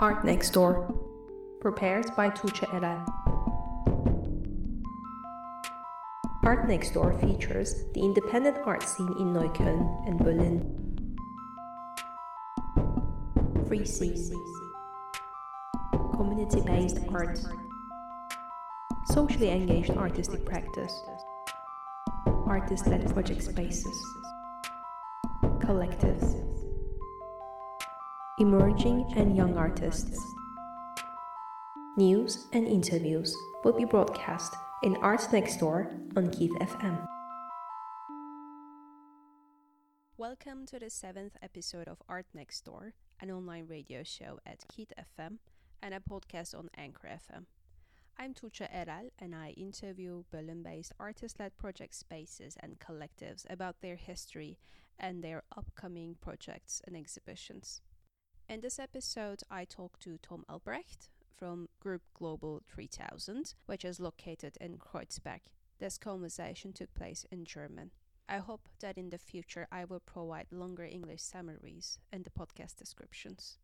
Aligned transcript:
Art 0.00 0.24
Next 0.24 0.50
Door, 0.50 0.94
prepared 1.60 2.14
by 2.16 2.28
Tuce 2.28 2.60
Eren. 2.60 3.06
Art 6.42 6.68
Next 6.68 6.92
Door 6.92 7.18
features 7.20 7.74
the 7.94 8.00
independent 8.00 8.58
art 8.66 8.82
scene 8.82 9.14
in 9.18 9.32
Neukölln 9.32 10.06
and 10.06 10.18
Berlin. 10.18 10.60
Free 13.66 13.86
C. 13.86 14.14
Community 16.12 16.60
based 16.60 16.98
art. 17.08 17.40
Socially 19.06 19.50
engaged 19.50 19.90
artistic 19.90 20.44
practice. 20.44 20.92
Artist 22.26 22.86
led 22.88 23.10
project 23.14 23.42
spaces. 23.42 24.04
Collectives. 25.60 26.33
Emerging 28.44 29.10
and 29.16 29.34
young 29.34 29.56
artists. 29.56 30.18
News 31.96 32.46
and 32.52 32.68
interviews 32.68 33.34
will 33.64 33.72
be 33.72 33.86
broadcast 33.86 34.54
in 34.82 34.96
Art 34.96 35.32
Next 35.32 35.56
Door 35.56 35.90
on 36.14 36.28
Keith 36.28 36.52
FM. 36.60 37.06
Welcome 40.18 40.66
to 40.66 40.78
the 40.78 40.90
seventh 40.90 41.38
episode 41.40 41.88
of 41.88 42.02
Art 42.06 42.26
Next 42.34 42.66
Door, 42.66 42.92
an 43.18 43.30
online 43.30 43.66
radio 43.66 44.02
show 44.02 44.40
at 44.44 44.68
Keith 44.68 44.92
FM 44.98 45.38
and 45.82 45.94
a 45.94 46.00
podcast 46.00 46.54
on 46.54 46.68
Anchor 46.76 47.08
FM. 47.08 47.46
I'm 48.18 48.34
Tuca 48.34 48.70
Eral 48.70 49.08
and 49.18 49.34
I 49.34 49.54
interview 49.56 50.24
Berlin 50.30 50.62
based 50.62 50.92
artist 51.00 51.40
led 51.40 51.56
project 51.56 51.94
spaces 51.94 52.58
and 52.60 52.78
collectives 52.78 53.46
about 53.48 53.80
their 53.80 53.96
history 53.96 54.58
and 54.98 55.24
their 55.24 55.44
upcoming 55.56 56.16
projects 56.20 56.82
and 56.86 56.94
exhibitions. 56.94 57.80
In 58.46 58.60
this 58.60 58.78
episode, 58.78 59.40
I 59.50 59.64
talk 59.64 59.98
to 60.00 60.18
Tom 60.18 60.44
Albrecht 60.50 61.08
from 61.34 61.66
Group 61.80 62.02
Global 62.12 62.60
3000, 62.68 63.54
which 63.64 63.86
is 63.86 63.98
located 63.98 64.58
in 64.60 64.76
Kreuzberg. 64.76 65.40
This 65.78 65.96
conversation 65.96 66.74
took 66.74 66.92
place 66.92 67.24
in 67.32 67.46
German. 67.46 67.90
I 68.28 68.38
hope 68.38 68.68
that 68.80 68.98
in 68.98 69.08
the 69.08 69.18
future 69.18 69.66
I 69.72 69.86
will 69.86 70.00
provide 70.00 70.52
longer 70.52 70.84
English 70.84 71.22
summaries 71.22 71.98
in 72.12 72.22
the 72.22 72.30
podcast 72.30 72.76
descriptions. 72.76 73.56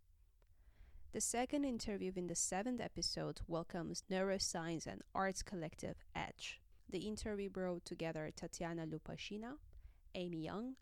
The 1.13 1.21
second 1.21 1.65
interview 1.67 2.13
in 2.17 2.29
the 2.29 2.35
seventh 2.35 2.81
episode 2.81 3.43
welcomes 3.47 4.05
neuroscience 4.11 4.87
and 4.87 5.03
arts 5.15 5.43
collective 5.43 5.97
Edge. 6.17 6.59
The 6.89 7.01
interview 7.01 7.51
brought 7.51 7.85
together 7.85 8.31
Tatiana 8.35 8.87
Lupashina, 8.87 9.57
Amy 10.15 10.39
Young, 10.39 10.77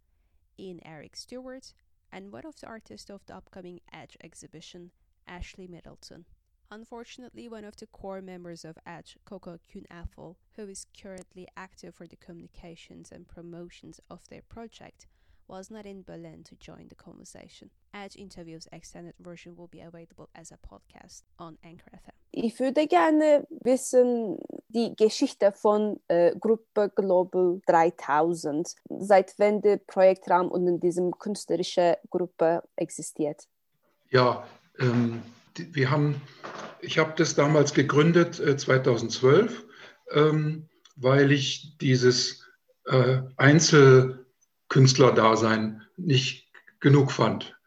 Ian 0.56 0.80
Eric 0.84 1.16
Stewart, 1.16 1.72
and 2.12 2.32
one 2.32 2.46
of 2.46 2.58
the 2.60 2.66
artists 2.66 3.10
of 3.10 3.24
the 3.26 3.36
upcoming 3.36 3.80
Edge 3.92 4.16
exhibition, 4.22 4.90
Ashley 5.26 5.66
Middleton. 5.66 6.24
Unfortunately, 6.70 7.48
one 7.48 7.64
of 7.64 7.76
the 7.76 7.86
core 7.86 8.20
members 8.20 8.64
of 8.64 8.76
Edge, 8.86 9.16
Coco 9.24 9.58
Kuhn-Affel, 9.72 10.36
who 10.56 10.68
is 10.68 10.86
currently 11.00 11.48
active 11.56 11.94
for 11.94 12.06
the 12.06 12.16
communications 12.16 13.10
and 13.10 13.26
promotions 13.26 14.00
of 14.10 14.28
their 14.28 14.42
project, 14.42 15.06
was 15.48 15.70
not 15.70 15.86
in 15.86 16.02
Berlin 16.02 16.44
to 16.44 16.54
join 16.56 16.88
the 16.88 16.94
conversation. 16.94 17.70
Edge 17.94 18.16
interviews 18.16 18.68
extended 18.70 19.14
version 19.18 19.56
will 19.56 19.66
be 19.66 19.80
available 19.80 20.28
as 20.34 20.52
a 20.52 20.58
podcast 20.58 21.22
on 21.38 21.56
Anchor 21.64 21.90
FM. 21.94 22.12
Ich 22.32 22.58
würde 22.60 22.86
gerne 22.86 23.46
wissen 23.64 24.38
die 24.68 24.94
Geschichte 24.96 25.52
von 25.52 26.00
äh, 26.08 26.34
Gruppe 26.36 26.90
Global 26.94 27.60
3000, 27.66 28.74
seit 29.00 29.34
wann 29.38 29.62
der 29.62 29.78
Projektraum 29.78 30.48
und 30.48 30.66
in 30.66 30.78
diesem 30.80 31.18
künstlerische 31.18 31.96
Gruppe 32.10 32.62
existiert. 32.76 33.48
Ja, 34.10 34.46
ähm, 34.78 35.22
wir 35.56 35.90
haben, 35.90 36.20
ich 36.80 36.98
habe 36.98 37.14
das 37.16 37.34
damals 37.34 37.72
gegründet, 37.74 38.40
äh, 38.40 38.56
2012, 38.56 39.66
ähm, 40.12 40.68
weil 40.96 41.30
ich 41.32 41.76
dieses 41.78 42.46
äh, 42.86 43.18
Einzelkünstlerdasein 43.36 45.82
nicht 45.96 46.48
genug 46.80 47.12
fand. 47.12 47.58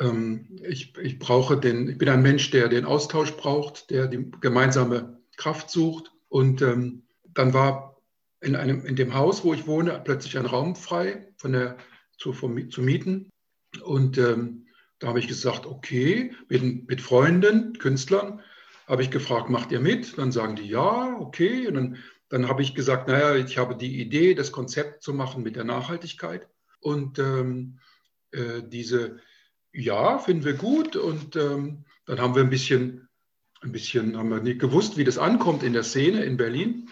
Ähm, 0.00 0.46
ich, 0.62 0.96
ich 0.98 1.18
brauche 1.18 1.58
den, 1.58 1.88
ich 1.88 1.98
bin 1.98 2.08
ein 2.08 2.22
Mensch, 2.22 2.50
der 2.50 2.68
den 2.68 2.84
Austausch 2.84 3.36
braucht, 3.36 3.90
der 3.90 4.06
die 4.06 4.30
gemeinsame 4.40 5.18
Kraft 5.36 5.70
sucht. 5.70 6.12
Und 6.28 6.62
ähm, 6.62 7.06
dann 7.34 7.54
war 7.54 7.96
in, 8.40 8.56
einem, 8.56 8.84
in 8.84 8.96
dem 8.96 9.14
Haus, 9.14 9.44
wo 9.44 9.54
ich 9.54 9.66
wohne, 9.66 10.00
plötzlich 10.04 10.38
ein 10.38 10.46
Raum 10.46 10.76
frei 10.76 11.32
von 11.36 11.52
der, 11.52 11.76
zu, 12.16 12.32
vom, 12.32 12.70
zu 12.70 12.82
mieten. 12.82 13.30
Und 13.82 14.18
ähm, 14.18 14.66
da 14.98 15.08
habe 15.08 15.18
ich 15.18 15.28
gesagt, 15.28 15.66
okay, 15.66 16.32
mit, 16.48 16.88
mit 16.88 17.00
Freunden, 17.00 17.78
Künstlern, 17.78 18.40
habe 18.86 19.02
ich 19.02 19.10
gefragt, 19.10 19.50
macht 19.50 19.70
ihr 19.70 19.80
mit? 19.80 20.16
Dann 20.18 20.32
sagen 20.32 20.56
die 20.56 20.66
ja, 20.66 21.16
okay. 21.20 21.66
Und 21.68 21.74
dann, 21.74 21.96
dann 22.30 22.48
habe 22.48 22.62
ich 22.62 22.74
gesagt, 22.74 23.08
naja, 23.08 23.36
ich 23.36 23.58
habe 23.58 23.76
die 23.76 24.00
Idee, 24.00 24.34
das 24.34 24.50
Konzept 24.50 25.02
zu 25.02 25.12
machen 25.12 25.42
mit 25.42 25.56
der 25.56 25.64
Nachhaltigkeit. 25.64 26.48
Und 26.80 27.18
ähm, 27.18 27.78
äh, 28.32 28.62
diese, 28.66 29.18
ja, 29.72 30.18
finden 30.18 30.44
wir 30.44 30.54
gut. 30.54 30.96
Und 30.96 31.36
ähm, 31.36 31.84
dann 32.06 32.20
haben 32.20 32.34
wir 32.34 32.42
ein 32.42 32.50
bisschen, 32.50 33.07
ein 33.62 33.72
bisschen, 33.72 34.16
haben 34.16 34.30
wir 34.30 34.40
nicht 34.40 34.60
gewusst, 34.60 34.96
wie 34.96 35.04
das 35.04 35.18
ankommt 35.18 35.62
in 35.62 35.72
der 35.72 35.82
Szene 35.82 36.24
in 36.24 36.36
Berlin, 36.36 36.88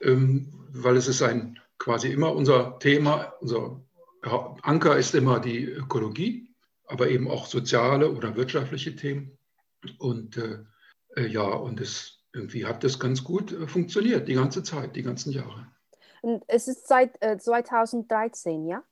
ähm, 0.00 0.52
weil 0.72 0.96
es 0.96 1.08
ist 1.08 1.22
ein 1.22 1.58
quasi 1.78 2.12
immer 2.12 2.34
unser 2.34 2.78
Thema, 2.78 3.32
unser 3.40 3.80
Anker 4.62 4.98
ist 4.98 5.14
immer 5.14 5.40
die 5.40 5.64
Ökologie 5.64 6.50
aber 6.90 7.08
eben 7.08 7.30
auch 7.30 7.46
soziale 7.46 8.10
oder 8.10 8.36
wirtschaftliche 8.36 8.96
Themen. 8.96 9.38
Und 9.98 10.36
äh, 10.36 10.58
äh, 11.16 11.26
ja, 11.26 11.44
und 11.44 11.80
es 11.80 12.24
irgendwie 12.32 12.66
hat 12.66 12.84
das 12.84 12.98
ganz 12.98 13.24
gut 13.24 13.52
äh, 13.52 13.66
funktioniert, 13.66 14.28
die 14.28 14.34
ganze 14.34 14.62
Zeit, 14.62 14.96
die 14.96 15.02
ganzen 15.02 15.32
Jahre. 15.32 15.68
Und 16.20 16.42
es 16.48 16.68
ist 16.68 16.86
seit 16.86 17.22
äh, 17.22 17.38
2013, 17.38 18.66
ja? 18.66 18.82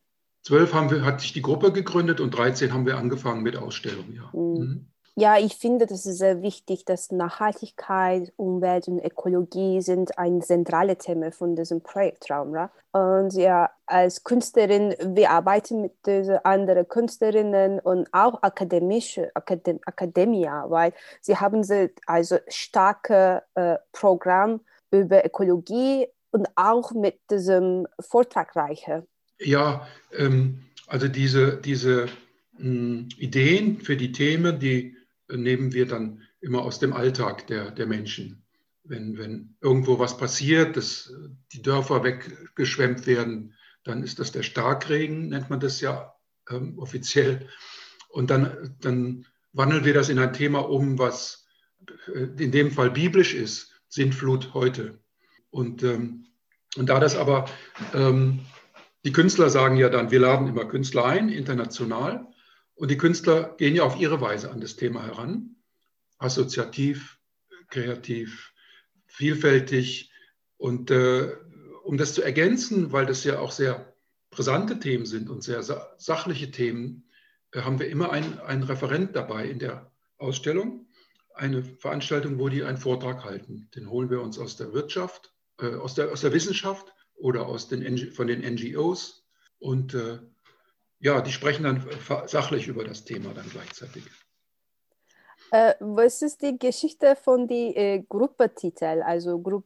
12 0.42 0.72
haben 0.72 0.90
wir, 0.90 1.04
hat 1.04 1.20
sich 1.20 1.32
die 1.32 1.42
Gruppe 1.42 1.72
gegründet 1.72 2.20
und 2.20 2.30
13 2.30 2.72
haben 2.72 2.86
wir 2.86 2.96
angefangen 2.96 3.42
mit 3.42 3.56
Ausstellungen, 3.56 4.14
ja. 4.14 4.30
Mhm. 4.32 4.60
Mhm. 4.60 4.86
Ja, 5.20 5.36
ich 5.36 5.56
finde, 5.56 5.86
das 5.86 6.06
ist 6.06 6.18
sehr 6.18 6.42
wichtig, 6.42 6.84
dass 6.84 7.10
Nachhaltigkeit, 7.10 8.32
Umwelt 8.36 8.86
und 8.86 9.04
Ökologie 9.04 9.80
sind 9.80 10.16
ein 10.16 10.42
zentrales 10.42 10.98
Thema 10.98 11.32
von 11.32 11.56
diesem 11.56 11.80
Projektraum. 11.80 12.54
Ja? 12.54 12.70
Und 12.92 13.34
ja, 13.34 13.68
als 13.86 14.22
Künstlerin, 14.22 14.94
wir 15.00 15.32
arbeiten 15.32 15.80
mit 15.80 15.94
diesen 16.06 16.38
anderen 16.44 16.86
Künstlerinnen 16.88 17.80
und 17.80 18.06
auch 18.12 18.44
akademische 18.44 19.34
Akadem 19.34 19.80
Akademia, 19.86 20.66
weil 20.70 20.92
sie 21.20 21.36
haben 21.36 21.64
sie 21.64 21.90
also 22.06 22.38
starke 22.46 23.42
äh, 23.56 23.74
Programm 23.90 24.60
über 24.92 25.26
Ökologie 25.26 26.06
und 26.30 26.46
auch 26.54 26.92
mit 26.92 27.18
diesem 27.28 27.88
Vortragreiche. 27.98 29.04
Ja, 29.40 29.84
ähm, 30.16 30.62
also 30.86 31.08
diese, 31.08 31.56
diese 31.56 32.06
hm, 32.56 33.08
Ideen 33.18 33.80
für 33.80 33.96
die 33.96 34.12
Themen, 34.12 34.60
die 34.60 34.94
nehmen 35.30 35.72
wir 35.72 35.86
dann 35.86 36.22
immer 36.40 36.62
aus 36.62 36.78
dem 36.78 36.92
Alltag 36.92 37.46
der, 37.46 37.70
der 37.70 37.86
Menschen. 37.86 38.42
Wenn, 38.84 39.18
wenn 39.18 39.56
irgendwo 39.60 39.98
was 39.98 40.16
passiert, 40.16 40.76
dass 40.76 41.12
die 41.52 41.62
Dörfer 41.62 42.04
weggeschwemmt 42.04 43.06
werden, 43.06 43.54
dann 43.84 44.02
ist 44.02 44.18
das 44.18 44.32
der 44.32 44.42
Starkregen, 44.42 45.28
nennt 45.28 45.50
man 45.50 45.60
das 45.60 45.80
ja 45.80 46.14
ähm, 46.50 46.78
offiziell. 46.78 47.48
Und 48.08 48.30
dann, 48.30 48.76
dann 48.80 49.26
wandeln 49.52 49.84
wir 49.84 49.94
das 49.94 50.08
in 50.08 50.18
ein 50.18 50.32
Thema 50.32 50.60
um, 50.60 50.98
was 50.98 51.46
äh, 52.14 52.28
in 52.42 52.52
dem 52.52 52.70
Fall 52.70 52.90
biblisch 52.90 53.34
ist, 53.34 53.72
Sintflut 53.88 54.54
heute. 54.54 54.98
Und, 55.50 55.82
ähm, 55.82 56.26
und 56.76 56.88
da 56.88 57.00
das 57.00 57.16
aber, 57.16 57.46
ähm, 57.94 58.40
die 59.04 59.12
Künstler 59.12 59.50
sagen 59.50 59.76
ja 59.76 59.88
dann, 59.88 60.10
wir 60.10 60.20
laden 60.20 60.48
immer 60.48 60.66
Künstler 60.66 61.04
ein, 61.04 61.28
international. 61.28 62.26
Und 62.78 62.92
die 62.92 62.96
Künstler 62.96 63.56
gehen 63.58 63.74
ja 63.74 63.82
auf 63.82 63.98
ihre 63.98 64.20
Weise 64.20 64.52
an 64.52 64.60
das 64.60 64.76
Thema 64.76 65.04
heran. 65.04 65.56
Assoziativ, 66.18 67.18
kreativ, 67.70 68.52
vielfältig. 69.06 70.12
Und 70.58 70.92
äh, 70.92 71.36
um 71.82 71.98
das 71.98 72.14
zu 72.14 72.22
ergänzen, 72.22 72.92
weil 72.92 73.04
das 73.04 73.24
ja 73.24 73.40
auch 73.40 73.50
sehr 73.50 73.92
brisante 74.30 74.78
Themen 74.78 75.06
sind 75.06 75.28
und 75.28 75.42
sehr 75.42 75.64
sa 75.64 75.92
sachliche 75.98 76.52
Themen, 76.52 77.08
äh, 77.50 77.62
haben 77.62 77.80
wir 77.80 77.88
immer 77.88 78.12
einen, 78.12 78.38
einen 78.38 78.62
Referent 78.62 79.16
dabei 79.16 79.48
in 79.48 79.58
der 79.58 79.90
Ausstellung. 80.16 80.86
Eine 81.34 81.64
Veranstaltung, 81.64 82.38
wo 82.38 82.48
die 82.48 82.62
einen 82.62 82.78
Vortrag 82.78 83.24
halten. 83.24 83.68
Den 83.74 83.90
holen 83.90 84.08
wir 84.08 84.22
uns 84.22 84.38
aus 84.38 84.56
der 84.56 84.72
Wirtschaft, 84.72 85.34
äh, 85.60 85.74
aus, 85.74 85.94
der, 85.94 86.12
aus 86.12 86.20
der 86.20 86.32
Wissenschaft 86.32 86.94
oder 87.16 87.46
aus 87.46 87.66
den, 87.66 88.12
von 88.12 88.28
den 88.28 88.42
NGOs. 88.42 89.26
Und 89.58 89.94
äh, 89.94 90.20
ja, 91.00 91.20
die 91.20 91.32
sprechen 91.32 91.64
dann 91.64 91.86
sachlich 92.26 92.68
über 92.68 92.84
das 92.84 93.04
Thema 93.04 93.32
dann 93.34 93.48
gleichzeitig. 93.48 94.04
Äh, 95.50 95.74
was 95.80 96.22
ist 96.22 96.42
die 96.42 96.58
Geschichte 96.58 97.16
von 97.16 97.46
die 97.46 97.74
äh, 97.74 98.02
Gruppetitel, 98.06 99.02
also 99.02 99.38
Group 99.38 99.64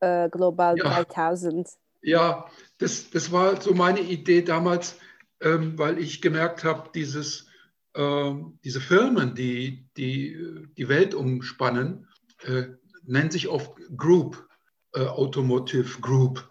äh, 0.00 0.28
Global 0.28 0.76
ja. 0.76 1.02
3000? 1.04 1.68
Ja, 2.02 2.46
das, 2.78 3.10
das 3.10 3.30
war 3.32 3.60
so 3.60 3.72
meine 3.72 4.00
Idee 4.00 4.42
damals, 4.42 4.98
ähm, 5.40 5.78
weil 5.78 5.98
ich 5.98 6.20
gemerkt 6.20 6.64
habe, 6.64 6.90
dieses 6.94 7.46
äh, 7.94 8.34
diese 8.64 8.80
Firmen, 8.80 9.34
die, 9.34 9.86
die 9.96 10.66
die 10.76 10.88
Welt 10.88 11.14
umspannen, 11.14 12.08
äh, 12.44 12.64
nennen 13.04 13.30
sich 13.30 13.48
oft 13.48 13.72
Group, 13.96 14.48
äh, 14.94 15.00
Automotive 15.00 16.00
Group. 16.00 16.48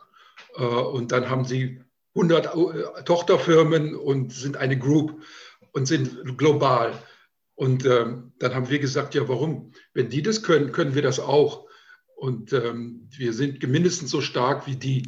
Äh, 0.55 0.63
und 0.63 1.11
dann 1.11 1.29
haben 1.29 1.45
sie 1.45 1.81
100 2.15 2.45
äh, 2.45 3.03
Tochterfirmen 3.03 3.95
und 3.95 4.33
sind 4.33 4.57
eine 4.57 4.77
Group 4.77 5.23
und 5.71 5.87
sind 5.87 6.37
global. 6.37 6.93
Und 7.55 7.85
ähm, 7.85 8.33
dann 8.39 8.55
haben 8.55 8.69
wir 8.69 8.79
gesagt, 8.79 9.13
ja, 9.13 9.27
warum? 9.29 9.71
Wenn 9.93 10.09
die 10.09 10.21
das 10.21 10.43
können, 10.43 10.71
können 10.71 10.95
wir 10.95 11.01
das 11.01 11.19
auch. 11.19 11.67
Und 12.15 12.53
ähm, 12.53 13.07
wir 13.11 13.33
sind 13.33 13.61
mindestens 13.67 14.11
so 14.11 14.21
stark 14.21 14.67
wie 14.67 14.75
die. 14.75 15.07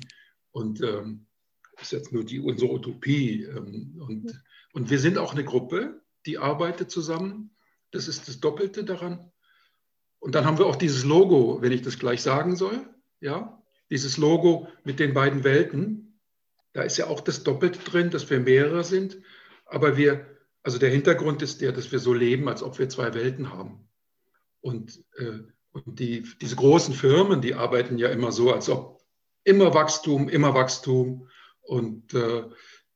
Und 0.52 0.82
ähm, 0.82 1.26
das 1.76 1.88
ist 1.88 1.92
jetzt 1.92 2.14
nur 2.14 2.24
die, 2.24 2.40
unsere 2.40 2.72
Utopie. 2.72 3.44
Ähm, 3.44 4.00
und, 4.00 4.44
und 4.74 4.90
wir 4.90 5.00
sind 5.00 5.18
auch 5.18 5.34
eine 5.34 5.44
Gruppe, 5.44 6.02
die 6.26 6.38
arbeitet 6.38 6.92
zusammen. 6.92 7.56
Das 7.92 8.08
ist 8.08 8.28
das 8.28 8.40
Doppelte 8.40 8.84
daran. 8.84 9.32
Und 10.20 10.36
dann 10.36 10.46
haben 10.46 10.58
wir 10.58 10.68
auch 10.68 10.76
dieses 10.78 11.04
Logo, 11.04 11.62
wenn 11.62 11.72
ich 11.72 11.82
das 11.82 12.00
gleich 12.00 12.22
sagen 12.22 12.56
soll. 12.56 12.88
Ja, 13.20 13.62
dieses 13.90 14.18
Logo 14.18 14.68
mit 14.84 15.00
den 15.00 15.14
beiden 15.14 15.44
Welten. 15.44 16.13
Da 16.74 16.82
ist 16.82 16.98
ja 16.98 17.08
auch 17.08 17.22
das 17.22 17.44
Doppelte 17.44 17.80
drin, 17.80 18.10
dass 18.10 18.30
wir 18.30 18.40
mehrere 18.40 18.84
sind. 18.84 19.18
Aber 19.66 19.96
wir, 19.98 20.26
also 20.64 20.78
der 20.78 20.90
Hintergrund 20.90 21.42
ist 21.42 21.62
der, 21.62 21.72
dass 21.72 21.92
wir 21.92 22.00
so 22.00 22.14
leben, 22.14 22.50
als 22.50 22.64
ob 22.64 22.80
wir 22.80 22.90
zwei 22.90 23.14
Welten 23.14 23.54
haben. 23.54 23.88
Und, 24.62 25.04
äh, 25.18 25.40
und 25.72 26.00
die, 26.00 26.26
diese 26.42 26.56
großen 26.56 26.94
Firmen, 26.94 27.42
die 27.42 27.54
arbeiten 27.54 27.98
ja 27.98 28.10
immer 28.10 28.32
so, 28.32 28.54
als 28.54 28.70
ob 28.70 29.04
immer 29.44 29.74
Wachstum, 29.74 30.30
immer 30.30 30.54
Wachstum 30.54 31.30
und 31.62 32.14
äh, 32.14 32.44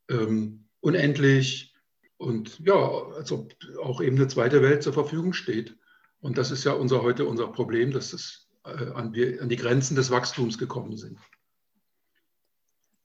ähm, 0.10 0.66
unendlich 0.80 1.76
und 2.18 2.60
ja, 2.66 2.76
als 2.76 3.32
ob 3.32 3.54
auch 3.82 4.02
eben 4.02 4.16
eine 4.16 4.28
zweite 4.28 4.62
Welt 4.62 4.82
zur 4.82 4.94
Verfügung 4.94 5.34
steht. 5.34 5.76
Und 6.20 6.38
das 6.38 6.52
ist 6.52 6.64
ja 6.64 6.72
unser, 6.72 7.04
heute 7.04 7.26
unser 7.26 7.48
Problem, 7.48 7.92
dass 7.92 8.14
es 8.14 8.48
äh, 8.66 8.92
an, 8.92 9.14
wir, 9.14 9.42
an 9.42 9.50
die 9.50 9.56
Grenzen 9.56 9.96
des 9.96 10.10
Wachstums 10.10 10.58
gekommen 10.58 10.98
sind. 10.98 11.20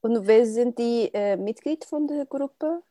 Und 0.02 0.26
wer 0.26 0.44
sind 0.46 0.78
die 0.78 1.10
äh, 1.14 1.36
Mitglied 1.36 1.84
von 1.84 2.08
der 2.08 2.26
Gruppe? 2.26 2.82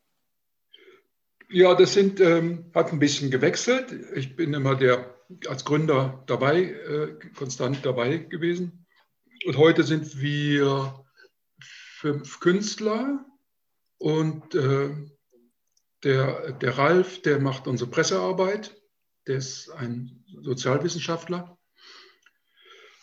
Ja, 1.50 1.76
das 1.76 1.94
sind, 1.94 2.22
ähm, 2.22 2.72
hat 2.74 2.94
ein 2.94 3.00
bisschen 3.00 3.30
gewechselt. 3.30 3.92
Ich 4.16 4.36
bin 4.38 4.54
immer 4.54 4.76
der 4.76 5.14
als 5.48 5.66
Gründer 5.66 6.24
dabei, 6.28 6.64
äh, 6.64 7.20
konstant 7.36 7.86
dabei 7.86 8.18
gewesen. 8.18 8.86
Und 9.46 9.58
heute 9.58 9.84
sind 9.84 10.20
wir 10.22 11.06
fünf 11.60 12.40
Künstler 12.40 13.26
und 13.98 14.56
äh, 14.56 14.90
der, 16.04 16.54
der 16.54 16.78
Ralf, 16.78 17.22
der 17.22 17.40
macht 17.40 17.68
unsere 17.68 17.90
Pressearbeit. 17.90 18.76
Der 19.28 19.38
ist 19.38 19.70
ein 19.70 20.24
Sozialwissenschaftler. 20.42 21.58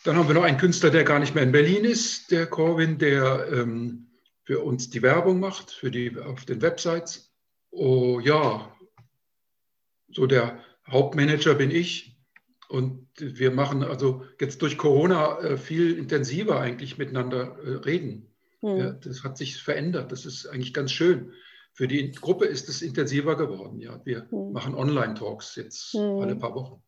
Dann 0.03 0.15
haben 0.15 0.27
wir 0.27 0.35
noch 0.35 0.43
einen 0.43 0.57
Künstler, 0.57 0.89
der 0.89 1.03
gar 1.03 1.19
nicht 1.19 1.35
mehr 1.35 1.43
in 1.43 1.51
Berlin 1.51 1.83
ist, 1.83 2.31
der 2.31 2.47
Corwin, 2.47 2.97
der 2.97 3.47
ähm, 3.51 4.07
für 4.43 4.61
uns 4.61 4.89
die 4.89 5.01
Werbung 5.01 5.39
macht, 5.39 5.71
für 5.71 5.91
die 5.91 6.17
auf 6.17 6.45
den 6.45 6.61
Websites. 6.61 7.33
Oh 7.71 8.19
ja, 8.19 8.73
so 10.09 10.25
der 10.25 10.59
Hauptmanager 10.87 11.55
bin 11.55 11.71
ich. 11.71 12.17
Und 12.69 13.07
wir 13.17 13.51
machen 13.51 13.83
also 13.83 14.25
jetzt 14.39 14.61
durch 14.61 14.77
Corona 14.77 15.39
äh, 15.39 15.57
viel 15.57 15.97
intensiver 15.97 16.59
eigentlich 16.59 16.97
miteinander 16.97 17.57
äh, 17.63 17.71
reden. 17.77 18.27
Hm. 18.61 18.77
Ja, 18.77 18.91
das 18.91 19.23
hat 19.23 19.37
sich 19.37 19.61
verändert. 19.61 20.11
Das 20.11 20.25
ist 20.25 20.45
eigentlich 20.45 20.73
ganz 20.73 20.91
schön. 20.91 21.33
Für 21.73 21.87
die 21.87 22.11
Gruppe 22.11 22.45
ist 22.45 22.69
es 22.69 22.81
intensiver 22.81 23.35
geworden. 23.35 23.79
Ja, 23.79 24.01
wir 24.05 24.29
hm. 24.29 24.51
machen 24.51 24.75
Online-Talks 24.75 25.55
jetzt 25.55 25.93
hm. 25.93 26.19
alle 26.19 26.35
paar 26.35 26.53
Wochen. 26.53 26.83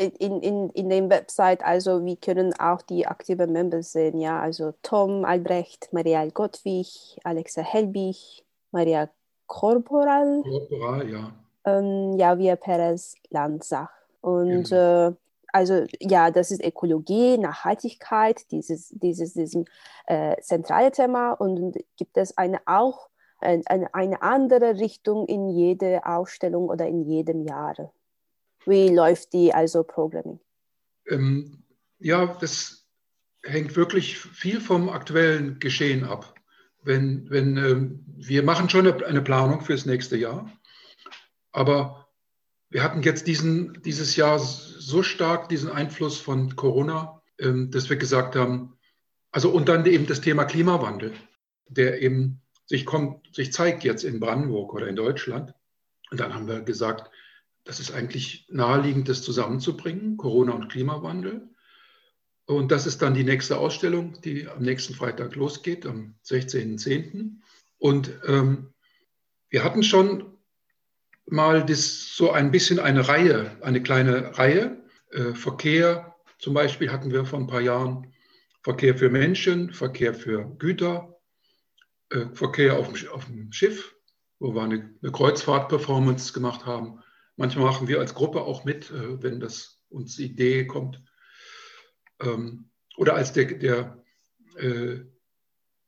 In, 0.00 0.40
in, 0.40 0.70
in 0.70 0.88
dem 0.88 1.10
Website, 1.10 1.62
also 1.62 2.02
wir 2.06 2.16
können 2.16 2.58
auch 2.58 2.80
die 2.80 3.06
aktiven 3.06 3.52
Members 3.52 3.92
sehen, 3.92 4.18
ja, 4.18 4.40
also 4.40 4.72
Tom 4.82 5.26
Albrecht, 5.26 5.92
Maria 5.92 6.26
Gottwig, 6.28 7.18
Alexa 7.22 7.60
Helbig, 7.60 8.42
Maria 8.70 9.10
Corporal. 9.46 10.42
Corporal, 10.42 11.10
ja. 11.10 11.32
Ähm, 11.66 12.16
Javier 12.16 12.56
Perez 12.56 13.14
Lanzach. 13.28 13.90
Und 14.22 14.70
genau. 14.70 15.08
äh, 15.08 15.12
also 15.52 15.84
ja, 15.98 16.30
das 16.30 16.50
ist 16.50 16.64
Ökologie, 16.64 17.36
Nachhaltigkeit, 17.36 18.50
dieses, 18.50 18.88
dieses, 18.90 19.34
dieses 19.34 19.54
äh, 20.06 20.40
zentrale 20.40 20.92
Thema. 20.92 21.32
Und 21.32 21.76
gibt 21.96 22.16
es 22.16 22.38
eine 22.38 22.60
auch 22.64 23.10
eine, 23.40 23.92
eine 23.92 24.22
andere 24.22 24.78
Richtung 24.78 25.26
in 25.26 25.48
jede 25.48 26.06
Ausstellung 26.06 26.68
oder 26.68 26.86
in 26.86 27.02
jedem 27.02 27.42
Jahr? 27.42 27.74
Wie 28.66 28.88
läuft 28.88 29.32
die 29.32 29.52
also 29.52 29.82
Programming? 29.82 30.40
Ähm, 31.08 31.64
ja, 31.98 32.36
das 32.40 32.86
hängt 33.42 33.76
wirklich 33.76 34.18
viel 34.18 34.60
vom 34.60 34.88
aktuellen 34.88 35.58
Geschehen 35.58 36.04
ab. 36.04 36.34
Wenn, 36.82 37.28
wenn 37.30 37.56
ähm, 37.56 38.04
wir 38.06 38.42
machen 38.42 38.70
schon 38.70 38.86
eine, 38.86 39.22
Planung 39.22 39.60
fürs 39.60 39.86
nächste 39.86 40.16
Jahr, 40.16 40.50
aber 41.52 42.08
wir 42.70 42.82
hatten 42.82 43.02
jetzt 43.02 43.26
diesen, 43.26 43.82
dieses 43.82 44.16
Jahr 44.16 44.38
so 44.38 45.02
stark 45.02 45.48
diesen 45.48 45.70
Einfluss 45.70 46.18
von 46.18 46.56
Corona, 46.56 47.22
ähm, 47.38 47.70
dass 47.70 47.90
wir 47.90 47.96
gesagt 47.96 48.36
haben, 48.36 48.78
also 49.30 49.50
und 49.50 49.68
dann 49.68 49.84
eben 49.86 50.06
das 50.06 50.20
Thema 50.20 50.44
Klimawandel, 50.44 51.12
der 51.68 52.00
eben 52.00 52.40
sich, 52.66 52.86
kommt, 52.86 53.34
sich 53.34 53.52
zeigt 53.52 53.84
jetzt 53.84 54.04
in 54.04 54.20
Brandenburg 54.20 54.72
oder 54.72 54.88
in 54.88 54.96
Deutschland. 54.96 55.54
Und 56.10 56.20
dann 56.20 56.34
haben 56.34 56.48
wir 56.48 56.60
gesagt, 56.60 57.10
das 57.70 57.78
ist 57.78 57.92
eigentlich 57.92 58.48
naheliegend, 58.50 59.08
das 59.08 59.22
zusammenzubringen, 59.22 60.16
Corona 60.16 60.54
und 60.54 60.68
Klimawandel. 60.68 61.48
Und 62.44 62.72
das 62.72 62.84
ist 62.84 63.00
dann 63.00 63.14
die 63.14 63.22
nächste 63.22 63.58
Ausstellung, 63.58 64.20
die 64.22 64.48
am 64.48 64.60
nächsten 64.60 64.92
Freitag 64.92 65.36
losgeht, 65.36 65.86
am 65.86 66.16
16.10. 66.26 67.36
Und 67.78 68.10
ähm, 68.26 68.74
wir 69.50 69.62
hatten 69.62 69.84
schon 69.84 70.36
mal 71.26 71.64
das, 71.64 72.16
so 72.16 72.32
ein 72.32 72.50
bisschen 72.50 72.80
eine 72.80 73.06
Reihe, 73.06 73.56
eine 73.60 73.80
kleine 73.80 74.36
Reihe. 74.36 74.82
Äh, 75.12 75.34
Verkehr 75.34 76.16
zum 76.40 76.54
Beispiel 76.54 76.90
hatten 76.90 77.12
wir 77.12 77.24
vor 77.24 77.38
ein 77.38 77.46
paar 77.46 77.60
Jahren. 77.60 78.12
Verkehr 78.64 78.98
für 78.98 79.10
Menschen, 79.10 79.72
Verkehr 79.72 80.12
für 80.12 80.56
Güter, 80.58 81.20
äh, 82.08 82.26
Verkehr 82.32 82.80
auf 82.80 82.92
dem, 82.92 83.08
auf 83.10 83.26
dem, 83.26 83.52
Schiff, 83.52 83.94
wo 84.40 84.56
wir 84.56 84.62
eine, 84.62 84.92
eine 85.00 85.12
Kreuzfahrt-Performance 85.12 86.32
gemacht 86.32 86.66
haben. 86.66 87.00
Manchmal 87.40 87.64
machen 87.64 87.88
wir 87.88 88.00
als 88.00 88.14
Gruppe 88.14 88.42
auch 88.42 88.66
mit, 88.66 88.90
äh, 88.90 89.22
wenn 89.22 89.40
das 89.40 89.80
uns 89.88 90.16
die 90.16 90.26
Idee 90.26 90.66
kommt. 90.66 91.02
Ähm, 92.20 92.68
oder 92.98 93.14
als 93.14 93.32
der, 93.32 93.46
der 93.46 94.04
äh, 94.56 95.00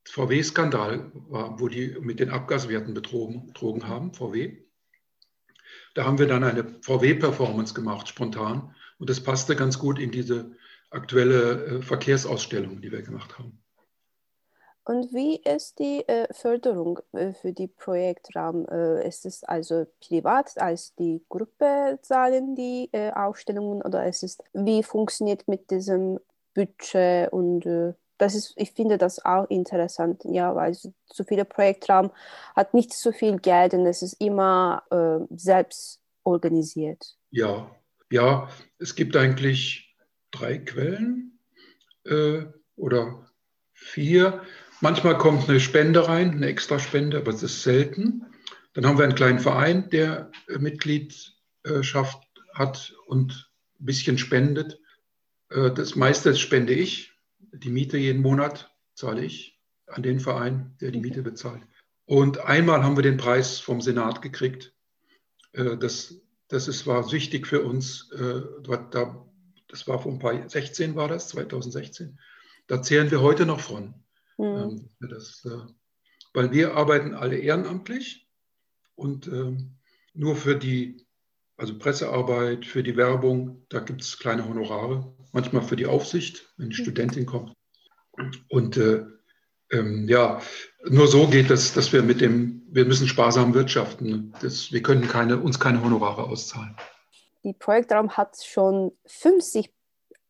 VW-Skandal 0.08 1.12
war, 1.12 1.60
wo 1.60 1.68
die 1.68 1.94
mit 2.00 2.20
den 2.20 2.30
Abgaswerten 2.30 2.94
betrogen, 2.94 3.48
betrogen 3.48 3.86
haben, 3.86 4.14
VW. 4.14 4.64
Da 5.92 6.06
haben 6.06 6.18
wir 6.18 6.26
dann 6.26 6.42
eine 6.42 6.80
VW-Performance 6.80 7.74
gemacht, 7.74 8.08
spontan. 8.08 8.74
Und 8.98 9.10
das 9.10 9.22
passte 9.22 9.54
ganz 9.54 9.78
gut 9.78 9.98
in 9.98 10.10
diese 10.10 10.56
aktuelle 10.88 11.66
äh, 11.66 11.82
Verkehrsausstellung, 11.82 12.80
die 12.80 12.90
wir 12.90 13.02
gemacht 13.02 13.38
haben. 13.38 13.61
Und 14.84 15.12
wie 15.12 15.36
ist 15.36 15.78
die 15.78 16.06
äh, 16.08 16.26
Förderung 16.32 16.98
äh, 17.12 17.32
für 17.32 17.52
die 17.52 17.68
Projektraum? 17.68 18.66
Äh, 18.68 19.06
ist 19.06 19.24
es 19.26 19.44
also 19.44 19.86
privat, 20.00 20.58
als 20.58 20.94
die 20.96 21.22
Gruppe 21.28 22.00
zahlen 22.02 22.56
die 22.56 22.88
äh, 22.92 23.12
Ausstellungen 23.12 23.82
oder 23.82 24.06
ist 24.06 24.24
es, 24.24 24.38
wie 24.52 24.82
funktioniert 24.82 25.46
mit 25.46 25.70
diesem 25.70 26.18
Budget 26.54 27.32
und 27.32 27.64
äh, 27.64 27.94
das 28.18 28.34
ist, 28.34 28.54
ich 28.56 28.72
finde 28.72 28.98
das 28.98 29.24
auch 29.24 29.48
interessant, 29.50 30.22
ja, 30.24 30.54
weil 30.54 30.74
so, 30.74 30.92
viele 31.26 31.44
Projektraum 31.44 32.10
hat 32.54 32.74
nicht 32.74 32.92
so 32.92 33.10
viel 33.10 33.38
Geld 33.38 33.74
und 33.74 33.86
es 33.86 34.02
ist 34.02 34.14
immer 34.20 34.82
äh, 34.90 35.24
selbst 35.34 36.00
organisiert. 36.22 37.16
Ja, 37.30 37.74
ja, 38.10 38.48
es 38.78 38.94
gibt 38.94 39.16
eigentlich 39.16 39.96
drei 40.30 40.58
Quellen 40.58 41.38
oder 42.76 43.26
vier. 43.74 44.42
Manchmal 44.82 45.16
kommt 45.16 45.48
eine 45.48 45.60
Spende 45.60 46.08
rein, 46.08 46.32
eine 46.32 46.46
Extraspende, 46.48 47.18
aber 47.18 47.30
es 47.30 47.44
ist 47.44 47.62
selten. 47.62 48.26
Dann 48.72 48.84
haben 48.84 48.98
wir 48.98 49.04
einen 49.04 49.14
kleinen 49.14 49.38
Verein, 49.38 49.88
der 49.90 50.32
äh, 50.48 50.58
Mitgliedschaft 50.58 52.20
hat 52.52 52.92
und 53.06 53.48
ein 53.78 53.86
bisschen 53.86 54.18
spendet. 54.18 54.80
Äh, 55.50 55.70
das 55.70 55.94
meiste 55.94 56.34
spende 56.34 56.72
ich. 56.72 57.12
Die 57.52 57.70
Miete 57.70 57.96
jeden 57.96 58.22
Monat 58.22 58.74
zahle 58.96 59.24
ich 59.24 59.60
an 59.86 60.02
den 60.02 60.18
Verein, 60.18 60.74
der 60.80 60.90
die 60.90 60.98
Miete 60.98 61.22
bezahlt. 61.22 61.62
Und 62.04 62.40
einmal 62.40 62.82
haben 62.82 62.96
wir 62.96 63.04
den 63.04 63.18
Preis 63.18 63.60
vom 63.60 63.80
Senat 63.80 64.20
gekriegt. 64.20 64.74
Äh, 65.52 65.76
das, 65.76 66.16
das 66.48 66.66
ist, 66.66 66.88
war 66.88 67.12
wichtig 67.12 67.46
für 67.46 67.62
uns. 67.62 68.08
Das 68.10 69.86
war 69.86 70.02
vor 70.02 70.12
ein 70.12 70.18
paar 70.18 70.48
16 70.48 70.96
war 70.96 71.06
das, 71.06 71.28
2016. 71.28 72.18
Da 72.66 72.82
zehren 72.82 73.12
wir 73.12 73.20
heute 73.20 73.46
noch 73.46 73.60
von. 73.60 74.01
Mhm. 74.42 74.88
Das, 75.00 75.44
äh, 75.44 75.72
weil 76.34 76.50
wir 76.50 76.74
arbeiten 76.74 77.14
alle 77.14 77.38
ehrenamtlich 77.38 78.28
und 78.94 79.28
ähm, 79.28 79.76
nur 80.14 80.36
für 80.36 80.56
die, 80.56 81.06
also 81.56 81.78
Pressearbeit, 81.78 82.66
für 82.66 82.82
die 82.82 82.96
Werbung, 82.96 83.64
da 83.68 83.80
gibt 83.80 84.02
es 84.02 84.18
kleine 84.18 84.48
Honorare. 84.48 85.14
Manchmal 85.32 85.62
für 85.62 85.76
die 85.76 85.86
Aufsicht, 85.86 86.52
wenn 86.56 86.70
die 86.70 86.78
mhm. 86.78 86.84
Studentin 86.84 87.26
kommt. 87.26 87.54
Und 88.48 88.76
äh, 88.76 89.04
ähm, 89.70 90.06
ja, 90.08 90.40
nur 90.84 91.06
so 91.06 91.28
geht 91.28 91.50
es, 91.50 91.72
dass 91.72 91.92
wir 91.92 92.02
mit 92.02 92.20
dem, 92.20 92.62
wir 92.68 92.84
müssen 92.84 93.08
sparsam 93.08 93.54
wirtschaften. 93.54 94.34
Das, 94.42 94.72
wir 94.72 94.82
können 94.82 95.08
keine, 95.08 95.38
uns 95.38 95.58
keine 95.58 95.82
Honorare 95.82 96.24
auszahlen. 96.24 96.76
Die 97.44 97.54
Projektraum 97.54 98.16
hat 98.16 98.36
schon 98.44 98.92
50 99.06 99.72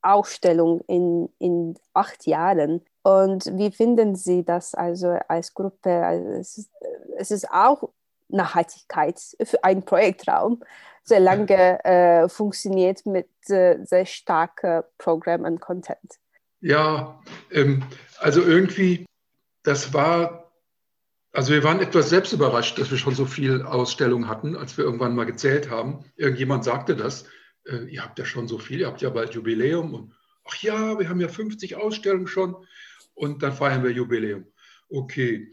Ausstellungen 0.03 0.81
in, 0.87 1.29
in 1.39 1.75
acht 1.93 2.27
Jahren. 2.27 2.83
Und 3.03 3.47
wie 3.59 3.73
finden 3.73 4.15
Sie 4.15 4.45
das 4.45 4.75
also 4.75 5.19
als 5.29 5.55
Gruppe? 5.55 5.91
Also 6.05 6.29
es, 6.31 6.59
ist, 6.59 6.71
es 7.19 7.31
ist 7.31 7.51
auch 7.51 7.91
Nachhaltigkeit 8.29 9.21
für 9.43 9.63
einen 9.65 9.83
Projektraum, 9.83 10.63
sehr 11.05 11.21
lange 11.21 11.85
äh, 11.85 12.29
funktioniert 12.29 13.05
mit 13.07 13.29
äh, 13.49 13.79
sehr 13.85 14.07
starkem 14.07 14.85
Programm 14.99 15.43
und 15.43 15.61
Content. 15.61 16.19
Ja, 16.61 17.21
ähm, 17.51 17.83
also 18.21 18.41
irgendwie 18.41 19.05
das 19.63 19.95
war, 19.95 20.53
also 21.33 21.53
wir 21.53 21.65
waren 21.65 21.81
etwas 21.81 22.11
selbst 22.11 22.33
überrascht, 22.33 22.79
dass 22.79 22.91
wir 22.91 22.99
schon 22.99 23.15
so 23.15 23.27
viel 23.27 23.63
Ausstellungen 23.63 24.29
hatten, 24.29 24.57
als 24.57 24.77
wir 24.77 24.85
irgendwann 24.85 25.15
mal 25.15 25.25
gezählt 25.25 25.71
haben. 25.71 26.05
Irgendjemand 26.17 26.65
sagte 26.65 26.97
das, 26.97 27.27
äh, 27.67 27.85
ihr 27.87 28.03
habt 28.03 28.19
ja 28.19 28.25
schon 28.25 28.49
so 28.49 28.59
viel, 28.59 28.81
ihr 28.81 28.87
habt 28.87 29.03
ja 29.03 29.11
bald 29.11 29.35
Jubiläum 29.35 29.95
und 29.95 30.15
ach 30.45 30.57
ja, 30.63 30.99
wir 30.99 31.09
haben 31.09 31.21
ja 31.21 31.29
50 31.29 31.77
Ausstellungen 31.77 32.27
schon 32.27 32.57
und 33.15 33.43
dann 33.43 33.53
feiern 33.53 33.83
wir 33.83 33.91
Jubiläum. 33.91 34.47
Okay. 34.89 35.53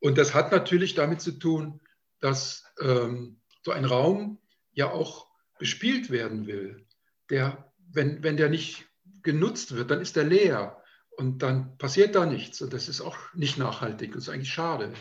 Und 0.00 0.16
das 0.18 0.34
hat 0.34 0.52
natürlich 0.52 0.94
damit 0.94 1.20
zu 1.20 1.32
tun, 1.32 1.80
dass 2.20 2.64
ähm, 2.80 3.40
so 3.62 3.72
ein 3.72 3.84
Raum 3.84 4.38
ja 4.72 4.90
auch 4.90 5.28
bespielt 5.58 6.10
werden 6.10 6.46
will. 6.46 6.86
Der, 7.28 7.72
wenn, 7.92 8.22
wenn 8.22 8.36
der 8.36 8.48
nicht 8.48 8.86
genutzt 9.22 9.76
wird, 9.76 9.90
dann 9.90 10.00
ist 10.00 10.16
er 10.16 10.24
leer. 10.24 10.82
Und 11.10 11.42
dann 11.42 11.76
passiert 11.76 12.14
da 12.14 12.24
nichts. 12.24 12.62
Und 12.62 12.72
das 12.72 12.88
ist 12.88 13.00
auch 13.00 13.16
nicht 13.34 13.58
nachhaltig. 13.58 14.12
Das 14.12 14.24
ist 14.24 14.28
eigentlich 14.30 14.52
schade. 14.52 14.92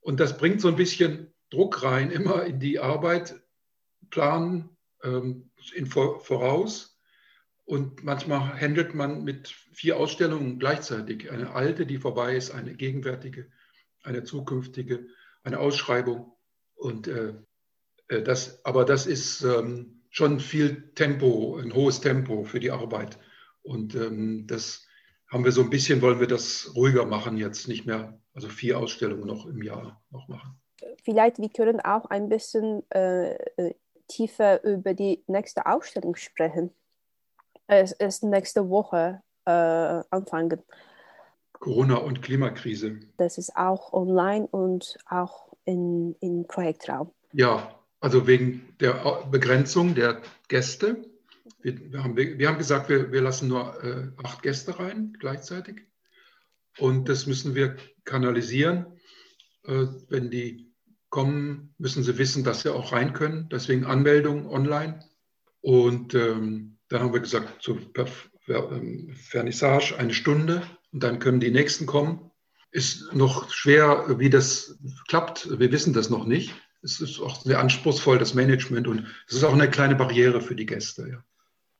Und 0.00 0.20
das 0.20 0.38
bringt 0.38 0.60
so 0.60 0.68
ein 0.68 0.76
bisschen 0.76 1.34
Druck 1.50 1.82
rein, 1.82 2.10
immer 2.10 2.44
in 2.44 2.60
die 2.60 2.78
Arbeit 2.78 3.40
planen, 4.10 4.76
ähm, 5.02 5.50
in 5.74 5.86
voraus. 5.86 6.97
Und 7.68 8.02
manchmal 8.02 8.58
handelt 8.58 8.94
man 8.94 9.24
mit 9.24 9.48
vier 9.74 9.98
Ausstellungen 9.98 10.58
gleichzeitig. 10.58 11.30
Eine 11.30 11.52
alte, 11.54 11.84
die 11.84 11.98
vorbei 11.98 12.34
ist, 12.34 12.50
eine 12.50 12.72
gegenwärtige, 12.72 13.50
eine 14.02 14.24
zukünftige, 14.24 15.08
eine 15.42 15.60
Ausschreibung. 15.60 16.32
Und 16.76 17.08
äh, 17.08 17.34
äh 18.08 18.22
das, 18.22 18.64
aber 18.64 18.86
das 18.86 19.04
ist 19.04 19.42
ähm, 19.42 20.00
schon 20.08 20.40
viel 20.40 20.94
Tempo, 20.94 21.58
ein 21.58 21.74
hohes 21.74 22.00
Tempo 22.00 22.44
für 22.44 22.58
die 22.58 22.70
Arbeit. 22.70 23.18
Und 23.60 23.94
ähm, 23.94 24.46
das 24.46 24.86
haben 25.30 25.44
wir 25.44 25.52
so 25.52 25.60
ein 25.60 25.68
bisschen, 25.68 26.00
wollen 26.00 26.20
wir 26.20 26.26
das 26.26 26.72
ruhiger 26.74 27.04
machen 27.04 27.36
jetzt, 27.36 27.68
nicht 27.68 27.84
mehr, 27.84 28.18
also 28.32 28.48
vier 28.48 28.78
Ausstellungen 28.78 29.26
noch 29.26 29.44
im 29.44 29.60
Jahr 29.60 30.02
noch 30.10 30.26
machen. 30.28 30.58
Vielleicht 31.04 31.38
wir 31.38 31.50
können 31.50 31.80
auch 31.82 32.06
ein 32.06 32.30
bisschen 32.30 32.82
äh, 32.94 33.34
äh 33.34 33.74
tiefer 34.08 34.64
über 34.64 34.94
die 34.94 35.22
nächste 35.26 35.66
Ausstellung 35.66 36.16
sprechen. 36.16 36.70
Es 37.68 37.92
ist 37.92 38.24
nächste 38.24 38.68
Woche 38.68 39.22
äh, 39.44 39.50
anfangen. 40.10 40.62
Corona 41.52 41.96
und 41.96 42.22
Klimakrise. 42.22 43.00
Das 43.16 43.38
ist 43.38 43.56
auch 43.56 43.92
online 43.92 44.46
und 44.48 44.98
auch 45.08 45.52
in, 45.64 46.16
in 46.20 46.46
Projektraum. 46.46 47.12
Ja, 47.32 47.74
also 48.00 48.26
wegen 48.26 48.74
der 48.80 48.94
Begrenzung 49.30 49.94
der 49.94 50.22
Gäste 50.48 51.04
wir, 51.60 51.92
wir, 51.92 52.04
haben, 52.04 52.16
wir 52.16 52.48
haben 52.48 52.58
gesagt, 52.58 52.88
wir, 52.88 53.10
wir 53.12 53.20
lassen 53.20 53.48
nur 53.48 53.82
äh, 53.82 54.08
acht 54.22 54.42
Gäste 54.42 54.78
rein 54.78 55.16
gleichzeitig. 55.18 55.82
Und 56.78 57.08
das 57.08 57.26
müssen 57.26 57.54
wir 57.54 57.76
kanalisieren. 58.04 58.86
Äh, 59.64 59.86
wenn 60.08 60.30
die 60.30 60.72
kommen, 61.10 61.74
müssen 61.78 62.04
sie 62.04 62.18
wissen, 62.18 62.44
dass 62.44 62.62
sie 62.62 62.72
auch 62.72 62.92
rein 62.92 63.12
können. 63.12 63.48
Deswegen 63.50 63.84
Anmeldung 63.84 64.46
online. 64.46 65.04
Und 65.60 66.14
ähm, 66.14 66.77
dann 66.88 67.02
haben 67.02 67.12
wir 67.12 67.20
gesagt, 67.20 67.62
zur 67.62 67.78
ähm, 68.48 69.10
Vernissage 69.14 69.96
eine 69.98 70.14
Stunde 70.14 70.62
und 70.92 71.02
dann 71.02 71.18
können 71.18 71.40
die 71.40 71.50
nächsten 71.50 71.86
kommen. 71.86 72.30
Ist 72.70 73.12
noch 73.14 73.50
schwer, 73.50 74.18
wie 74.18 74.30
das 74.30 74.78
klappt. 75.08 75.58
Wir 75.58 75.72
wissen 75.72 75.92
das 75.92 76.10
noch 76.10 76.26
nicht. 76.26 76.54
Es 76.82 77.00
ist 77.00 77.20
auch 77.20 77.42
sehr 77.42 77.58
anspruchsvoll, 77.58 78.18
das 78.18 78.34
Management 78.34 78.86
und 78.86 79.06
es 79.26 79.34
ist 79.36 79.44
auch 79.44 79.52
eine 79.52 79.70
kleine 79.70 79.96
Barriere 79.96 80.40
für 80.40 80.54
die 80.54 80.66
Gäste. 80.66 81.08
Ja. 81.10 81.24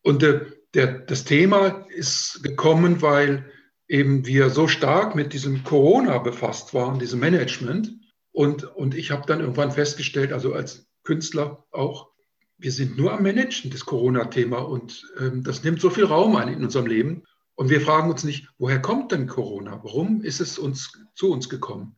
Und 0.02 0.22
der, 0.22 0.46
der, 0.74 0.98
das 1.00 1.24
Thema 1.24 1.86
ist 1.90 2.42
gekommen, 2.42 3.02
weil 3.02 3.50
eben 3.86 4.26
wir 4.26 4.50
so 4.50 4.68
stark 4.68 5.14
mit 5.14 5.32
diesem 5.32 5.64
Corona 5.64 6.18
befasst 6.18 6.74
waren, 6.74 6.98
diesem 6.98 7.20
Management. 7.20 7.92
Und, 8.32 8.64
und 8.64 8.94
ich 8.94 9.10
habe 9.10 9.26
dann 9.26 9.40
irgendwann 9.40 9.72
festgestellt, 9.72 10.32
also 10.32 10.52
als 10.52 10.86
Künstler 11.04 11.66
auch, 11.70 12.10
wir 12.58 12.72
sind 12.72 12.98
nur 12.98 13.12
am 13.12 13.22
Managen, 13.22 13.70
das 13.70 13.86
Corona-Thema. 13.86 14.58
Und 14.58 15.06
ähm, 15.18 15.44
das 15.44 15.62
nimmt 15.62 15.80
so 15.80 15.90
viel 15.90 16.04
Raum 16.04 16.36
ein 16.36 16.48
in 16.48 16.64
unserem 16.64 16.86
Leben. 16.86 17.22
Und 17.54 17.70
wir 17.70 17.80
fragen 17.80 18.10
uns 18.10 18.24
nicht, 18.24 18.48
woher 18.58 18.80
kommt 18.80 19.12
denn 19.12 19.26
Corona? 19.26 19.80
Warum 19.82 20.22
ist 20.22 20.40
es 20.40 20.58
uns 20.58 20.92
zu 21.14 21.30
uns 21.30 21.48
gekommen? 21.48 21.96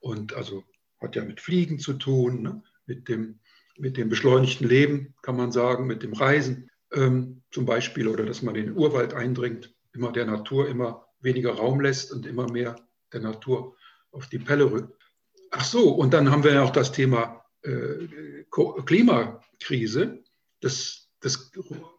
Und 0.00 0.34
also 0.34 0.64
hat 1.00 1.16
ja 1.16 1.24
mit 1.24 1.40
Fliegen 1.40 1.78
zu 1.78 1.94
tun, 1.94 2.42
ne? 2.42 2.62
mit, 2.86 3.08
dem, 3.08 3.40
mit 3.78 3.96
dem 3.96 4.08
beschleunigten 4.08 4.68
Leben, 4.68 5.14
kann 5.22 5.36
man 5.36 5.50
sagen, 5.50 5.86
mit 5.86 6.02
dem 6.02 6.12
Reisen 6.12 6.70
ähm, 6.92 7.42
zum 7.50 7.66
Beispiel, 7.66 8.08
oder 8.08 8.24
dass 8.24 8.42
man 8.42 8.54
in 8.54 8.66
den 8.66 8.76
Urwald 8.76 9.14
eindringt, 9.14 9.74
immer 9.92 10.12
der 10.12 10.26
Natur 10.26 10.68
immer 10.68 11.06
weniger 11.20 11.52
Raum 11.52 11.80
lässt 11.80 12.12
und 12.12 12.26
immer 12.26 12.50
mehr 12.50 12.76
der 13.12 13.20
Natur 13.20 13.76
auf 14.10 14.26
die 14.28 14.38
Pelle 14.38 14.70
rückt. 14.70 14.94
Ach 15.50 15.64
so, 15.64 15.90
und 15.90 16.14
dann 16.14 16.30
haben 16.30 16.44
wir 16.44 16.54
ja 16.54 16.62
auch 16.62 16.70
das 16.70 16.92
Thema 16.92 17.41
äh, 17.62 18.44
Klimakrise. 18.84 20.22
Das, 20.60 21.08
das 21.20 21.50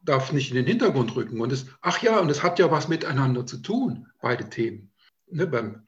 darf 0.03 0.31
nicht 0.31 0.49
in 0.49 0.55
den 0.55 0.65
Hintergrund 0.65 1.15
rücken. 1.15 1.41
Und 1.41 1.51
das, 1.51 1.65
ach 1.81 2.01
ja, 2.01 2.19
und 2.19 2.29
es 2.29 2.43
hat 2.43 2.59
ja 2.59 2.71
was 2.71 2.87
miteinander 2.87 3.45
zu 3.45 3.57
tun, 3.57 4.07
beide 4.21 4.49
Themen. 4.49 4.91
Ne, 5.27 5.47
beim, 5.47 5.87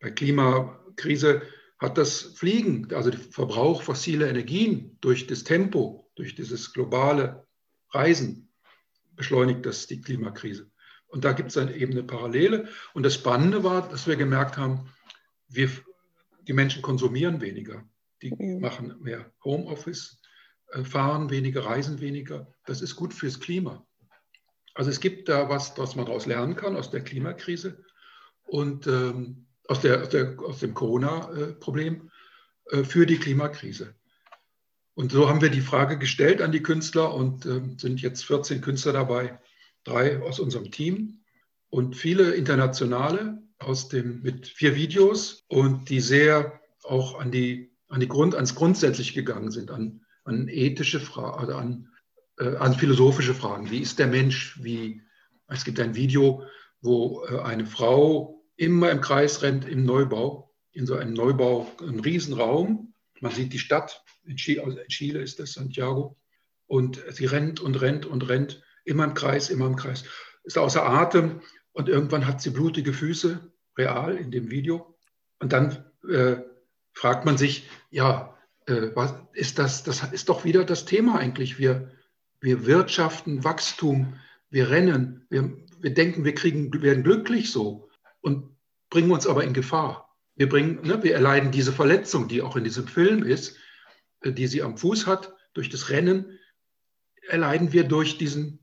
bei 0.00 0.10
Klimakrise 0.10 1.42
hat 1.78 1.98
das 1.98 2.20
Fliegen, 2.20 2.92
also 2.94 3.10
der 3.10 3.20
Verbrauch 3.20 3.82
fossiler 3.82 4.28
Energien 4.28 4.96
durch 5.00 5.26
das 5.26 5.44
Tempo, 5.44 6.10
durch 6.14 6.34
dieses 6.34 6.72
globale 6.72 7.46
Reisen 7.90 8.48
beschleunigt 9.16 9.66
das 9.66 9.86
die 9.86 10.00
Klimakrise. 10.00 10.70
Und 11.08 11.24
da 11.24 11.32
gibt 11.32 11.48
es 11.48 11.54
dann 11.54 11.72
eben 11.74 11.92
eine 11.92 12.04
Parallele. 12.04 12.68
Und 12.94 13.02
das 13.02 13.14
Spannende 13.14 13.62
war, 13.64 13.88
dass 13.88 14.06
wir 14.06 14.16
gemerkt 14.16 14.56
haben, 14.56 14.88
wir, 15.48 15.70
die 16.46 16.54
Menschen 16.54 16.80
konsumieren 16.82 17.40
weniger. 17.40 17.84
Die 18.22 18.34
mhm. 18.34 18.60
machen 18.60 18.94
mehr 19.00 19.30
Homeoffice, 19.44 20.20
äh, 20.72 20.84
fahren 20.84 21.30
weniger, 21.30 21.64
reisen 21.64 22.00
weniger. 22.00 22.52
Das 22.64 22.80
ist 22.80 22.96
gut 22.96 23.12
fürs 23.12 23.40
Klima. 23.40 23.86
Also 24.74 24.90
es 24.90 25.00
gibt 25.00 25.28
da 25.28 25.48
was, 25.48 25.76
was 25.76 25.96
man 25.96 26.06
daraus 26.06 26.26
lernen 26.26 26.56
kann 26.56 26.76
aus 26.76 26.90
der 26.90 27.04
Klimakrise 27.04 27.84
und 28.44 28.86
ähm, 28.86 29.46
aus, 29.68 29.80
der, 29.80 30.02
aus, 30.02 30.08
der, 30.08 30.38
aus 30.40 30.60
dem 30.60 30.72
Corona-Problem 30.72 32.10
äh, 32.70 32.84
für 32.84 33.04
die 33.06 33.18
Klimakrise. 33.18 33.94
Und 34.94 35.12
so 35.12 35.28
haben 35.28 35.40
wir 35.40 35.50
die 35.50 35.60
Frage 35.60 35.98
gestellt 35.98 36.42
an 36.42 36.52
die 36.52 36.62
Künstler 36.62 37.14
und 37.14 37.46
äh, 37.46 37.60
sind 37.78 38.00
jetzt 38.02 38.24
14 38.24 38.60
Künstler 38.60 38.92
dabei, 38.92 39.38
drei 39.84 40.20
aus 40.22 40.38
unserem 40.38 40.70
Team 40.70 41.22
und 41.70 41.96
viele 41.96 42.34
internationale 42.34 43.42
aus 43.58 43.88
dem, 43.88 44.22
mit 44.22 44.46
vier 44.46 44.74
Videos 44.74 45.44
und 45.48 45.88
die 45.88 46.00
sehr 46.00 46.60
auch 46.82 47.18
an 47.18 47.30
die, 47.30 47.71
an 47.92 48.00
die 48.00 48.08
Grund, 48.08 48.34
ans 48.34 48.54
Grundsätzliche 48.54 49.12
gegangen 49.12 49.50
sind, 49.50 49.70
an, 49.70 50.00
an 50.24 50.48
ethische 50.48 50.98
Fragen, 50.98 51.38
also 51.38 51.54
an, 51.54 51.88
äh, 52.38 52.56
an 52.56 52.72
philosophische 52.72 53.34
Fragen. 53.34 53.70
Wie 53.70 53.80
ist 53.80 53.98
der 53.98 54.06
Mensch? 54.06 54.58
Wie, 54.62 55.02
es 55.48 55.64
gibt 55.64 55.78
ein 55.78 55.94
Video, 55.94 56.42
wo 56.80 57.22
äh, 57.26 57.40
eine 57.40 57.66
Frau 57.66 58.42
immer 58.56 58.90
im 58.90 59.02
Kreis 59.02 59.42
rennt 59.42 59.68
im 59.68 59.84
Neubau, 59.84 60.54
in 60.70 60.86
so 60.86 60.94
einem 60.94 61.12
Neubau, 61.12 61.70
einen 61.80 62.00
Riesenraum. 62.00 62.94
Man 63.20 63.32
sieht 63.32 63.52
die 63.52 63.58
Stadt 63.58 64.02
in 64.24 64.36
Chile, 64.36 64.64
also 64.64 64.78
in 64.78 64.88
Chile 64.88 65.20
ist 65.20 65.38
das 65.38 65.52
Santiago. 65.52 66.16
Und 66.66 66.98
sie 67.10 67.26
rennt 67.26 67.60
und 67.60 67.78
rennt 67.82 68.06
und 68.06 68.26
rennt, 68.26 68.62
immer 68.86 69.04
im 69.04 69.12
Kreis, 69.12 69.50
immer 69.50 69.66
im 69.66 69.76
Kreis. 69.76 70.04
Ist 70.44 70.56
außer 70.56 70.82
Atem 70.82 71.42
und 71.72 71.90
irgendwann 71.90 72.26
hat 72.26 72.40
sie 72.40 72.50
blutige 72.50 72.94
Füße, 72.94 73.52
real 73.76 74.16
in 74.16 74.30
dem 74.30 74.50
Video. 74.50 74.96
Und 75.40 75.52
dann 75.52 75.84
äh, 76.08 76.36
fragt 76.92 77.24
man 77.24 77.36
sich, 77.36 77.68
ja, 77.90 78.36
äh, 78.66 78.90
was 78.94 79.14
ist 79.32 79.58
das? 79.58 79.82
Das 79.82 80.12
ist 80.12 80.28
doch 80.28 80.44
wieder 80.44 80.64
das 80.64 80.84
Thema 80.84 81.18
eigentlich. 81.18 81.58
Wir, 81.58 81.90
wir 82.40 82.66
wirtschaften 82.66 83.44
Wachstum, 83.44 84.14
wir 84.50 84.70
rennen, 84.70 85.26
wir, 85.30 85.56
wir 85.80 85.94
denken, 85.94 86.24
wir 86.24 86.34
kriegen, 86.34 86.72
werden 86.82 87.04
glücklich 87.04 87.50
so 87.50 87.88
und 88.20 88.56
bringen 88.90 89.10
uns 89.10 89.26
aber 89.26 89.44
in 89.44 89.52
Gefahr. 89.52 90.14
Wir, 90.34 90.48
bringen, 90.48 90.80
ne, 90.86 91.02
wir 91.02 91.14
erleiden 91.14 91.50
diese 91.50 91.72
Verletzung, 91.72 92.28
die 92.28 92.42
auch 92.42 92.56
in 92.56 92.64
diesem 92.64 92.86
Film 92.86 93.22
ist, 93.22 93.56
äh, 94.20 94.32
die 94.32 94.46
sie 94.46 94.62
am 94.62 94.76
Fuß 94.76 95.06
hat, 95.06 95.34
durch 95.54 95.68
das 95.68 95.90
Rennen, 95.90 96.38
erleiden 97.28 97.72
wir 97.72 97.84
durch 97.84 98.18
diesen, 98.18 98.58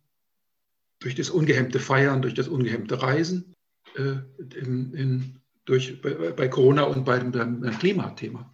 durch 0.99 1.15
das 1.15 1.29
ungehemmte 1.29 1.79
Feiern, 1.79 2.21
durch 2.21 2.33
das 2.33 2.47
ungehemmte 2.47 3.01
Reisen, 3.01 3.55
äh, 3.95 4.17
in, 4.55 4.93
in, 4.93 5.41
durch, 5.69 6.01
bei, 6.01 6.31
bei, 6.31 6.47
Corona 6.47 6.83
und 6.83 7.05
beim, 7.05 7.31
beim 7.31 7.61
Klimathema. 7.79 8.53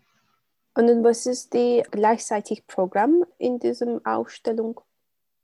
Und 0.73 1.03
was 1.03 1.25
ist 1.25 1.53
die 1.53 1.83
gleichzeitig 1.89 2.67
Programm 2.67 3.23
in 3.37 3.59
dieser 3.59 4.01
Ausstellung? 4.03 4.81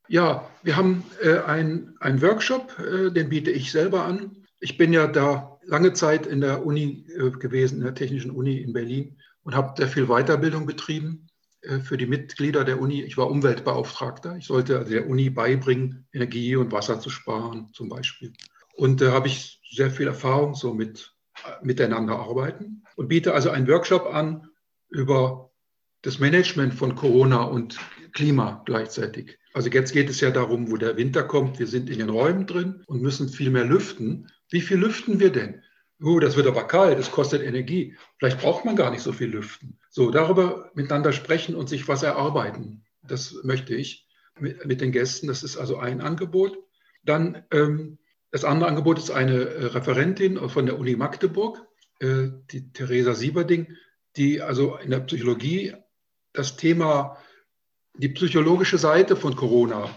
Ja, 0.10 0.46
wir 0.62 0.76
haben 0.76 1.06
äh, 1.22 1.40
einen 1.40 2.22
Workshop, 2.22 2.78
äh, 2.80 3.12
den 3.12 3.30
biete 3.30 3.50
ich 3.50 3.72
selber 3.72 4.04
an. 4.04 4.46
Ich 4.60 4.78
bin 4.78 4.92
ja 4.92 5.08
da 5.08 5.58
lange 5.64 5.94
Zeit 5.94 6.28
in 6.28 6.42
der 6.42 6.66
Uni 6.66 7.06
äh, 7.18 7.32
gewesen, 7.32 7.78
in 7.78 7.86
der 7.86 7.96
Technischen 7.96 8.32
Uni 8.32 8.58
in 8.58 8.74
Berlin 8.74 9.18
und 9.44 9.56
habe 9.56 9.74
sehr 9.78 9.88
viel 9.88 10.08
Weiterbildung 10.08 10.66
betrieben 10.66 11.28
äh, 11.62 11.80
für 11.80 11.96
die 11.96 12.08
Mitglieder 12.08 12.66
der 12.66 12.82
Uni. 12.82 13.02
Ich 13.04 13.18
war 13.18 13.30
Umweltbeauftragter. 13.30 14.36
Ich 14.36 14.48
sollte 14.48 14.80
also 14.80 14.92
der 14.92 15.08
Uni 15.08 15.30
beibringen, 15.30 16.08
Energie 16.12 16.58
und 16.58 16.74
Wasser 16.74 17.00
zu 17.00 17.10
sparen 17.10 17.70
zum 17.72 17.88
Beispiel. 17.88 18.34
Und 18.74 19.00
da 19.00 19.14
habe 19.14 19.28
ich 19.28 19.62
sehr 19.72 19.92
viel 19.92 20.08
Erfahrung 20.08 20.56
so 20.56 20.74
mit 20.74 21.14
miteinander 21.62 22.20
arbeiten 22.20 22.84
und 22.96 23.08
biete 23.08 23.34
also 23.34 23.50
einen 23.50 23.68
Workshop 23.68 24.06
an 24.06 24.50
über 24.90 25.52
das 26.02 26.20
Management 26.20 26.74
von 26.74 26.96
Corona 26.96 27.44
und 27.44 27.78
Klima 28.14 28.64
gleichzeitig. 28.66 29.38
Also 29.54 29.70
jetzt 29.70 29.94
geht 29.94 30.10
es 30.10 30.22
ja 30.22 30.32
darum, 30.32 30.72
wo 30.72 30.78
der 30.78 30.98
Winter 30.98 31.24
kommt. 31.24 31.60
Wir 31.60 31.68
sind 31.68 31.90
in 31.90 32.00
den 32.00 32.10
Räumen 32.10 32.48
drin 32.48 32.84
und 32.88 33.02
müssen 33.02 33.30
viel 33.30 33.50
mehr 33.50 33.66
lüften. 33.66 34.28
Wie 34.50 34.62
viel 34.62 34.78
lüften 34.78 35.20
wir 35.20 35.32
denn? 35.32 35.62
Oh, 36.04 36.20
das 36.20 36.36
wird 36.36 36.48
aber 36.48 36.68
kalt, 36.68 36.98
das 36.98 37.12
kostet 37.12 37.44
Energie. 37.44 37.96
Vielleicht 38.18 38.40
braucht 38.40 38.66
man 38.66 38.76
gar 38.76 38.90
nicht 38.90 39.04
so 39.04 39.14
viel 39.14 39.30
lüften. 39.30 39.78
So, 39.90 40.10
darüber 40.10 40.72
miteinander 40.74 41.14
sprechen 41.14 41.54
und 41.54 41.70
sich 41.70 41.88
was 41.88 42.02
erarbeiten. 42.02 42.84
Das 43.04 43.36
möchte 43.44 43.76
ich 43.76 44.08
mit, 44.40 44.66
mit 44.66 44.82
den 44.82 44.92
Gästen. 44.92 45.28
Das 45.28 45.44
ist 45.44 45.58
also 45.58 45.78
ein 45.78 46.02
Angebot. 46.02 46.58
Dann 47.04 47.44
ähm, 47.52 48.00
das 48.32 48.46
andere 48.46 48.70
Angebot 48.70 48.98
ist 48.98 49.12
eine 49.12 49.42
äh, 49.42 49.66
Referentin 49.66 50.50
von 50.50 50.66
der 50.66 50.80
Uni 50.80 50.96
Magdeburg, 50.96 51.66
äh, 52.00 52.30
die 52.52 52.72
Theresa 52.72 53.14
Sieberding, 53.14 53.76
die 54.16 54.42
also 54.42 54.78
in 54.78 54.90
der 54.90 55.02
Psychologie 55.02 55.76
das 56.34 56.56
Thema, 56.56 57.18
die 57.94 58.10
psychologische 58.10 58.78
Seite 58.78 59.16
von 59.18 59.36
Corona 59.36 59.90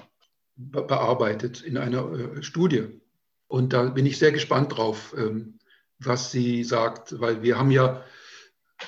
bearbeitet 0.56 1.62
in 1.62 1.76
einer 1.76 2.12
äh, 2.12 2.42
Studie. 2.42 3.00
Und 3.46 3.72
da 3.72 3.84
bin 3.84 4.06
ich 4.06 4.18
sehr 4.18 4.32
gespannt 4.32 4.76
drauf, 4.76 5.14
ähm, 5.16 5.58
was 6.00 6.32
sie 6.32 6.64
sagt, 6.64 7.20
weil 7.20 7.42
wir 7.42 7.56
haben 7.56 7.70
ja 7.70 8.04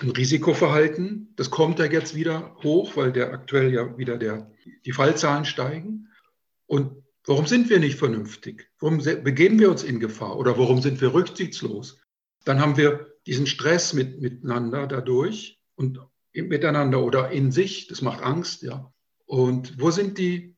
ein 0.01 0.11
Risikoverhalten. 0.11 1.33
Das 1.37 1.51
kommt 1.51 1.79
ja 1.79 1.85
jetzt 1.85 2.17
wieder 2.17 2.57
hoch, 2.65 2.97
weil 2.97 3.13
der 3.13 3.33
aktuell 3.33 3.73
ja 3.73 3.97
wieder 3.97 4.19
der, 4.19 4.51
die 4.85 4.93
Fallzahlen 4.93 5.45
steigen. 5.45 6.09
Und 6.67 7.06
warum 7.27 7.47
sind 7.47 7.69
wir 7.69 7.79
nicht 7.79 7.99
vernünftig? 7.99 8.71
Warum 8.79 8.99
begeben 8.99 9.59
wir 9.59 9.71
uns 9.71 9.83
in 9.83 10.01
Gefahr? 10.01 10.37
Oder 10.37 10.59
warum 10.59 10.81
sind 10.81 11.01
wir 11.01 11.13
rücksichtslos? 11.13 12.01
Dann 12.45 12.61
haben 12.61 12.77
wir 12.77 13.15
diesen 13.27 13.47
Stress 13.47 13.93
mit, 13.93 14.21
miteinander 14.21 14.87
dadurch 14.87 15.61
und 15.75 16.01
miteinander 16.33 17.03
oder 17.03 17.31
in 17.31 17.51
sich. 17.51 17.89
Das 17.89 18.03
macht 18.03 18.23
Angst, 18.23 18.63
ja. 18.63 18.93
Und 19.27 19.81
wo 19.81 19.91
sind 19.91 20.19
die? 20.19 20.57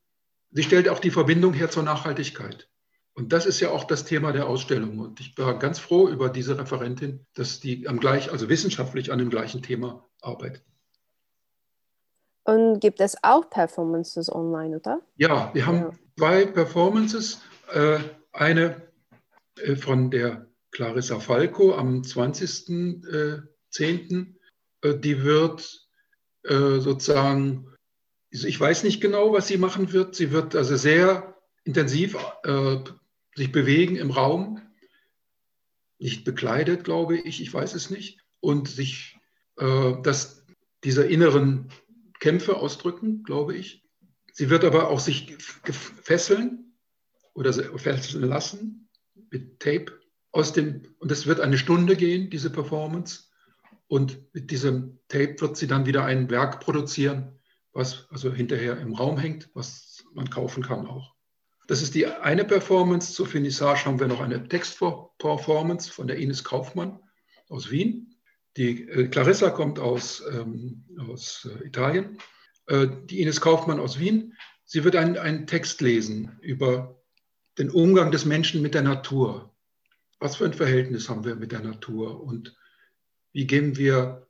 Sie 0.50 0.62
stellt 0.62 0.88
auch 0.88 0.98
die 0.98 1.10
Verbindung 1.10 1.54
her 1.54 1.70
zur 1.70 1.82
Nachhaltigkeit. 1.82 2.68
Und 3.14 3.32
das 3.32 3.46
ist 3.46 3.58
ja 3.60 3.70
auch 3.70 3.84
das 3.84 4.04
Thema 4.04 4.32
der 4.32 4.46
Ausstellung. 4.46 4.98
Und 4.98 5.18
ich 5.20 5.36
war 5.36 5.58
ganz 5.58 5.78
froh 5.78 6.08
über 6.08 6.28
diese 6.28 6.58
Referentin, 6.58 7.26
dass 7.34 7.58
die 7.58 7.88
am 7.88 7.98
gleich, 7.98 8.30
also 8.30 8.48
wissenschaftlich 8.48 9.10
an 9.10 9.18
dem 9.18 9.30
gleichen 9.30 9.62
Thema 9.62 10.08
arbeitet. 10.20 10.64
Und 12.44 12.80
gibt 12.80 13.00
es 13.00 13.16
auch 13.22 13.50
Performances 13.50 14.32
online, 14.32 14.76
oder? 14.76 15.00
Ja, 15.16 15.50
wir 15.52 15.66
haben 15.66 15.76
ja. 15.78 15.90
Zwei 16.18 16.44
Performances. 16.46 17.40
Äh, 17.72 18.00
eine 18.32 18.90
äh, 19.56 19.76
von 19.76 20.10
der 20.10 20.48
Clarissa 20.72 21.20
Falco 21.20 21.74
am 21.74 22.02
20.10. 22.02 24.34
Äh, 24.82 24.98
die 24.98 25.22
wird 25.22 25.84
sozusagen, 26.50 27.74
ich 28.30 28.58
weiß 28.58 28.84
nicht 28.84 29.02
genau, 29.02 29.34
was 29.34 29.48
sie 29.48 29.58
machen 29.58 29.92
wird. 29.92 30.14
Sie 30.14 30.32
wird 30.32 30.56
also 30.56 30.76
sehr 30.76 31.36
intensiv 31.64 32.16
sich 33.34 33.52
bewegen 33.52 33.96
im 33.96 34.10
Raum, 34.10 34.62
nicht 35.98 36.24
bekleidet, 36.24 36.84
glaube 36.84 37.18
ich, 37.18 37.42
ich 37.42 37.52
weiß 37.52 37.74
es 37.74 37.90
nicht, 37.90 38.20
und 38.40 38.66
sich 38.66 39.18
äh, 39.56 39.92
das, 40.02 40.46
diese 40.84 41.04
inneren 41.04 41.68
Kämpfe 42.18 42.56
ausdrücken, 42.56 43.24
glaube 43.24 43.56
ich. 43.56 43.84
Sie 44.38 44.50
wird 44.50 44.62
aber 44.62 44.88
auch 44.88 45.00
sich 45.00 45.36
fesseln 46.00 46.72
oder 47.34 47.52
fesseln 47.52 48.22
lassen 48.22 48.88
mit 49.32 49.58
Tape 49.58 49.98
aus 50.30 50.52
dem, 50.52 50.82
und 51.00 51.10
es 51.10 51.26
wird 51.26 51.40
eine 51.40 51.58
Stunde 51.58 51.96
gehen, 51.96 52.30
diese 52.30 52.48
Performance. 52.48 53.24
Und 53.88 54.32
mit 54.32 54.52
diesem 54.52 55.00
Tape 55.08 55.34
wird 55.40 55.56
sie 55.56 55.66
dann 55.66 55.86
wieder 55.86 56.04
ein 56.04 56.30
Werk 56.30 56.60
produzieren, 56.60 57.36
was 57.72 58.06
also 58.12 58.32
hinterher 58.32 58.78
im 58.78 58.94
Raum 58.94 59.18
hängt, 59.18 59.50
was 59.54 60.04
man 60.14 60.30
kaufen 60.30 60.62
kann 60.62 60.86
auch. 60.86 61.16
Das 61.66 61.82
ist 61.82 61.96
die 61.96 62.06
eine 62.06 62.44
Performance. 62.44 63.14
Zur 63.14 63.26
Finissage 63.26 63.86
haben 63.86 63.98
wir 63.98 64.06
noch 64.06 64.20
eine 64.20 64.46
Textperformance 64.46 65.90
von 65.90 66.06
der 66.06 66.18
Ines 66.18 66.44
Kaufmann 66.44 67.00
aus 67.48 67.72
Wien. 67.72 68.14
Die 68.56 68.88
äh, 68.88 69.08
Clarissa 69.08 69.50
kommt 69.50 69.80
aus, 69.80 70.22
ähm, 70.30 70.84
aus 71.08 71.48
äh, 71.60 71.66
Italien. 71.66 72.18
Äh, 72.68 72.88
die 73.04 73.20
Ines 73.20 73.40
Kaufmann 73.40 73.80
aus 73.80 73.98
Wien. 73.98 74.34
Sie 74.64 74.84
wird 74.84 74.96
einen, 74.96 75.16
einen 75.16 75.46
Text 75.46 75.80
lesen 75.80 76.38
über 76.40 77.00
den 77.58 77.70
Umgang 77.70 78.10
des 78.10 78.24
Menschen 78.24 78.62
mit 78.62 78.74
der 78.74 78.82
Natur. 78.82 79.54
Was 80.20 80.36
für 80.36 80.44
ein 80.44 80.54
Verhältnis 80.54 81.08
haben 81.08 81.24
wir 81.24 81.34
mit 81.36 81.52
der 81.52 81.60
Natur 81.60 82.22
und 82.22 82.56
wie 83.32 83.46
gehen 83.46 83.76
wir, 83.76 84.26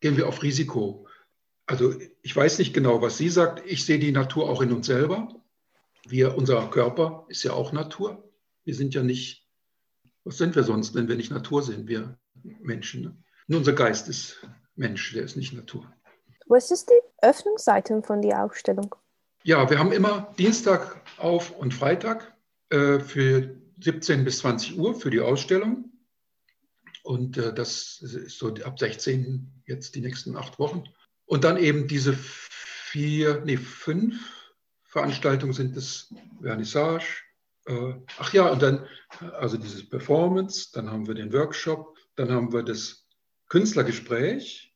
gehen 0.00 0.16
wir 0.16 0.28
auf 0.28 0.42
Risiko? 0.42 1.06
Also 1.66 1.94
ich 2.22 2.34
weiß 2.34 2.58
nicht 2.58 2.74
genau, 2.74 3.02
was 3.02 3.16
sie 3.16 3.28
sagt. 3.28 3.62
Ich 3.66 3.84
sehe 3.84 3.98
die 3.98 4.12
Natur 4.12 4.48
auch 4.48 4.62
in 4.62 4.72
uns 4.72 4.86
selber 4.86 5.28
wir, 6.10 6.36
unser 6.36 6.68
Körper 6.70 7.26
ist 7.28 7.42
ja 7.42 7.52
auch 7.52 7.72
Natur. 7.72 8.30
Wir 8.64 8.74
sind 8.74 8.94
ja 8.94 9.02
nicht, 9.02 9.46
was 10.24 10.38
sind 10.38 10.54
wir 10.54 10.64
sonst, 10.64 10.94
wenn 10.94 11.08
wir 11.08 11.16
nicht 11.16 11.30
Natur 11.30 11.62
sind? 11.62 11.88
Wir 11.88 12.18
Menschen. 12.60 13.02
Ne? 13.02 13.16
Nur 13.46 13.60
unser 13.60 13.72
Geist 13.72 14.08
ist 14.08 14.40
Mensch, 14.74 15.12
der 15.12 15.22
ist 15.22 15.36
nicht 15.36 15.52
Natur. 15.52 15.90
Was 16.46 16.70
ist 16.70 16.88
die 16.90 17.00
Öffnungsseite 17.26 18.02
von 18.02 18.22
der 18.22 18.44
Ausstellung? 18.44 18.94
Ja, 19.42 19.68
wir 19.70 19.78
haben 19.78 19.92
immer 19.92 20.34
Dienstag 20.38 21.00
auf 21.18 21.50
und 21.50 21.72
Freitag 21.72 22.34
äh, 22.70 22.98
für 22.98 23.56
17 23.80 24.24
bis 24.24 24.38
20 24.38 24.78
Uhr 24.78 24.94
für 24.94 25.10
die 25.10 25.20
Ausstellung. 25.20 25.92
Und 27.02 27.36
äh, 27.36 27.54
das 27.54 28.00
ist 28.02 28.38
so 28.38 28.54
ab 28.64 28.78
16 28.78 29.62
jetzt 29.66 29.94
die 29.94 30.00
nächsten 30.00 30.36
acht 30.36 30.58
Wochen. 30.58 30.84
Und 31.24 31.44
dann 31.44 31.56
eben 31.56 31.86
diese 31.86 32.14
vier, 32.14 33.42
nee, 33.44 33.56
fünf 33.56 34.52
Veranstaltungen 34.82 35.52
sind 35.52 35.76
es 35.76 36.12
Vernissage. 36.40 37.22
Äh, 37.66 37.94
ach 38.18 38.32
ja, 38.32 38.48
und 38.48 38.62
dann 38.62 38.86
also 39.38 39.56
dieses 39.56 39.88
Performance, 39.88 40.70
dann 40.72 40.90
haben 40.90 41.06
wir 41.06 41.14
den 41.14 41.32
Workshop, 41.32 41.96
dann 42.16 42.30
haben 42.30 42.52
wir 42.52 42.62
das 42.62 43.06
Künstlergespräch. 43.48 44.75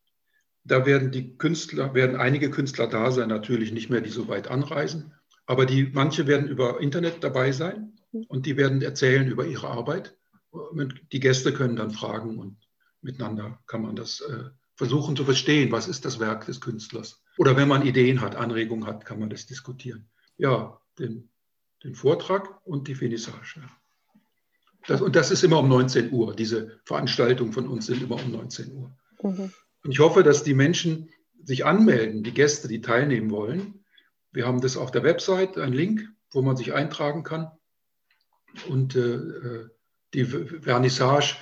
Da 0.64 0.87
werden 0.87 1.11
die 1.11 1.37
Künstler, 1.37 1.94
werden 1.94 2.16
einige 2.16 2.51
Künstler 2.51 2.87
da 2.87 3.11
sein, 3.11 3.29
natürlich 3.29 3.73
nicht 3.73 3.90
mehr, 3.90 4.01
die 4.01 4.11
so 4.11 4.29
weit 4.29 4.49
anreisen, 4.49 5.14
aber 5.46 5.66
die, 5.66 5.90
manche 5.92 6.27
werden 6.27 6.49
über 6.49 6.81
Internet 6.81 7.25
dabei 7.25 7.53
sein 7.53 7.94
und 8.29 8.46
die 8.46 8.57
werden 8.57 8.83
erzählen 8.83 9.29
über 9.29 9.46
ihre 9.46 9.68
Arbeit. 9.68 10.16
Die 11.12 11.20
Gäste 11.20 11.53
können 11.53 11.77
dann 11.77 11.90
fragen 11.90 12.38
und 12.38 12.57
miteinander 13.03 13.59
kann 13.66 13.83
man 13.83 13.96
das 13.96 14.20
äh, 14.20 14.51
versuchen 14.77 15.16
zu 15.16 15.25
verstehen, 15.25 15.73
was 15.73 15.88
ist 15.88 16.05
das 16.05 16.20
Werk 16.20 16.46
des 16.46 16.61
Künstlers. 16.61 17.23
Oder 17.37 17.57
wenn 17.57 17.68
man 17.68 17.87
Ideen 17.87 18.20
hat, 18.20 18.37
Anregungen 18.37 18.87
hat, 18.87 19.05
kann 19.05 19.18
man 19.18 19.31
das 19.31 19.46
diskutieren. 19.46 20.09
Ja, 20.37 20.81
den, 20.99 21.31
den 21.85 21.94
Vortrag 21.94 22.61
und 22.66 22.88
die 22.88 22.94
Finissage. 22.94 23.62
Das, 24.87 25.01
und 25.01 25.16
das 25.16 25.31
ist 25.31 25.44
immer 25.44 25.59
um 25.59 25.68
19 25.68 26.12
Uhr. 26.12 26.35
Diese 26.35 26.81
Veranstaltungen 26.85 27.53
von 27.53 27.68
uns 27.68 27.87
sind 27.87 28.03
immer 28.03 28.23
um 28.23 28.31
19 28.31 28.73
Uhr. 28.73 28.96
Mhm. 29.23 29.53
Und 29.85 29.93
ich 29.93 29.99
hoffe, 29.99 30.23
dass 30.23 30.43
die 30.43 30.55
Menschen 30.55 31.11
sich 31.43 31.64
anmelden, 31.64 32.23
die 32.23 32.35
Gäste, 32.35 32.69
die 32.69 32.81
teilnehmen 32.81 33.31
wollen. 33.31 33.85
Wir 34.33 34.47
haben 34.47 34.61
das 34.61 34.77
auf 34.77 34.90
der 34.90 35.03
Website, 35.03 35.59
einen 35.59 35.73
Link, 35.73 36.09
wo 36.31 36.43
man 36.43 36.57
sich 36.57 36.73
eintragen 36.75 37.23
kann. 37.23 37.51
Und 38.69 38.97
äh, 38.97 39.14
äh 39.14 39.69
die 40.12 40.25
Vernissage 40.25 41.37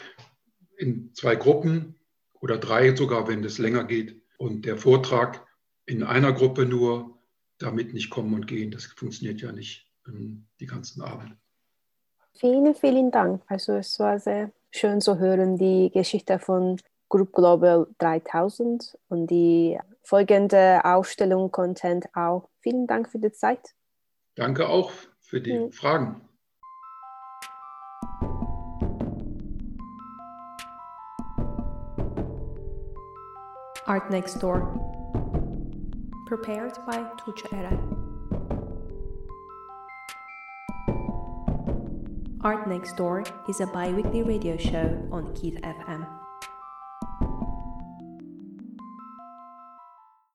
in 0.77 1.15
zwei 1.15 1.37
Gruppen 1.37 1.95
oder 2.41 2.59
drei 2.59 2.95
sogar, 2.95 3.27
wenn 3.27 3.43
das 3.43 3.57
länger 3.59 3.85
geht. 3.85 4.21
Und 4.37 4.67
der 4.67 4.77
Vortrag 4.77 5.47
in 5.87 6.03
einer 6.03 6.33
Gruppe 6.33 6.67
nur, 6.67 7.19
damit 7.59 7.93
nicht 7.93 8.11
kommen 8.11 8.35
und 8.35 8.47
gehen. 8.47 8.71
Das 8.71 8.85
funktioniert 8.85 9.41
ja 9.41 9.53
nicht 9.53 9.91
ähm, 10.07 10.47
die 10.61 10.67
ganzen 10.67 11.03
Abend. 11.03 11.37
Vielen, 12.35 12.75
vielen 12.75 13.11
Dank. 13.11 13.43
Also 13.49 13.73
es 13.75 13.99
war 13.99 14.21
sehr 14.21 14.53
schön 14.71 15.01
zu 15.01 15.19
hören, 15.19 15.57
die 15.57 15.91
Geschichte 15.91 16.39
von 16.39 16.79
Group 17.09 17.33
Global 17.33 17.87
3000 17.99 18.97
und 19.09 19.29
die 19.29 19.79
folgende 20.03 20.85
Ausstellung, 20.85 21.51
Content 21.51 22.07
auch. 22.15 22.49
Vielen 22.61 22.87
Dank 22.87 23.09
für 23.09 23.19
die 23.19 23.33
Zeit. 23.33 23.75
Danke 24.35 24.69
auch 24.69 24.91
für 25.21 25.41
die 25.41 25.59
mhm. 25.59 25.73
Fragen. 25.73 26.21
Art 33.87 34.11
Next 34.11 34.43
Door. 34.43 34.61
Prepared 36.27 36.79
by 36.85 37.07
Tucha 37.17 37.49
Era. 37.57 37.79
Art 42.43 42.67
Next 42.67 42.97
Door 42.97 43.25
is 43.49 43.61
a 43.61 43.67
bi 43.67 43.91
weekly 43.93 44.23
radio 44.23 44.59
show 44.59 45.09
on 45.11 45.33
Keith 45.35 45.59
FM. 45.65 46.07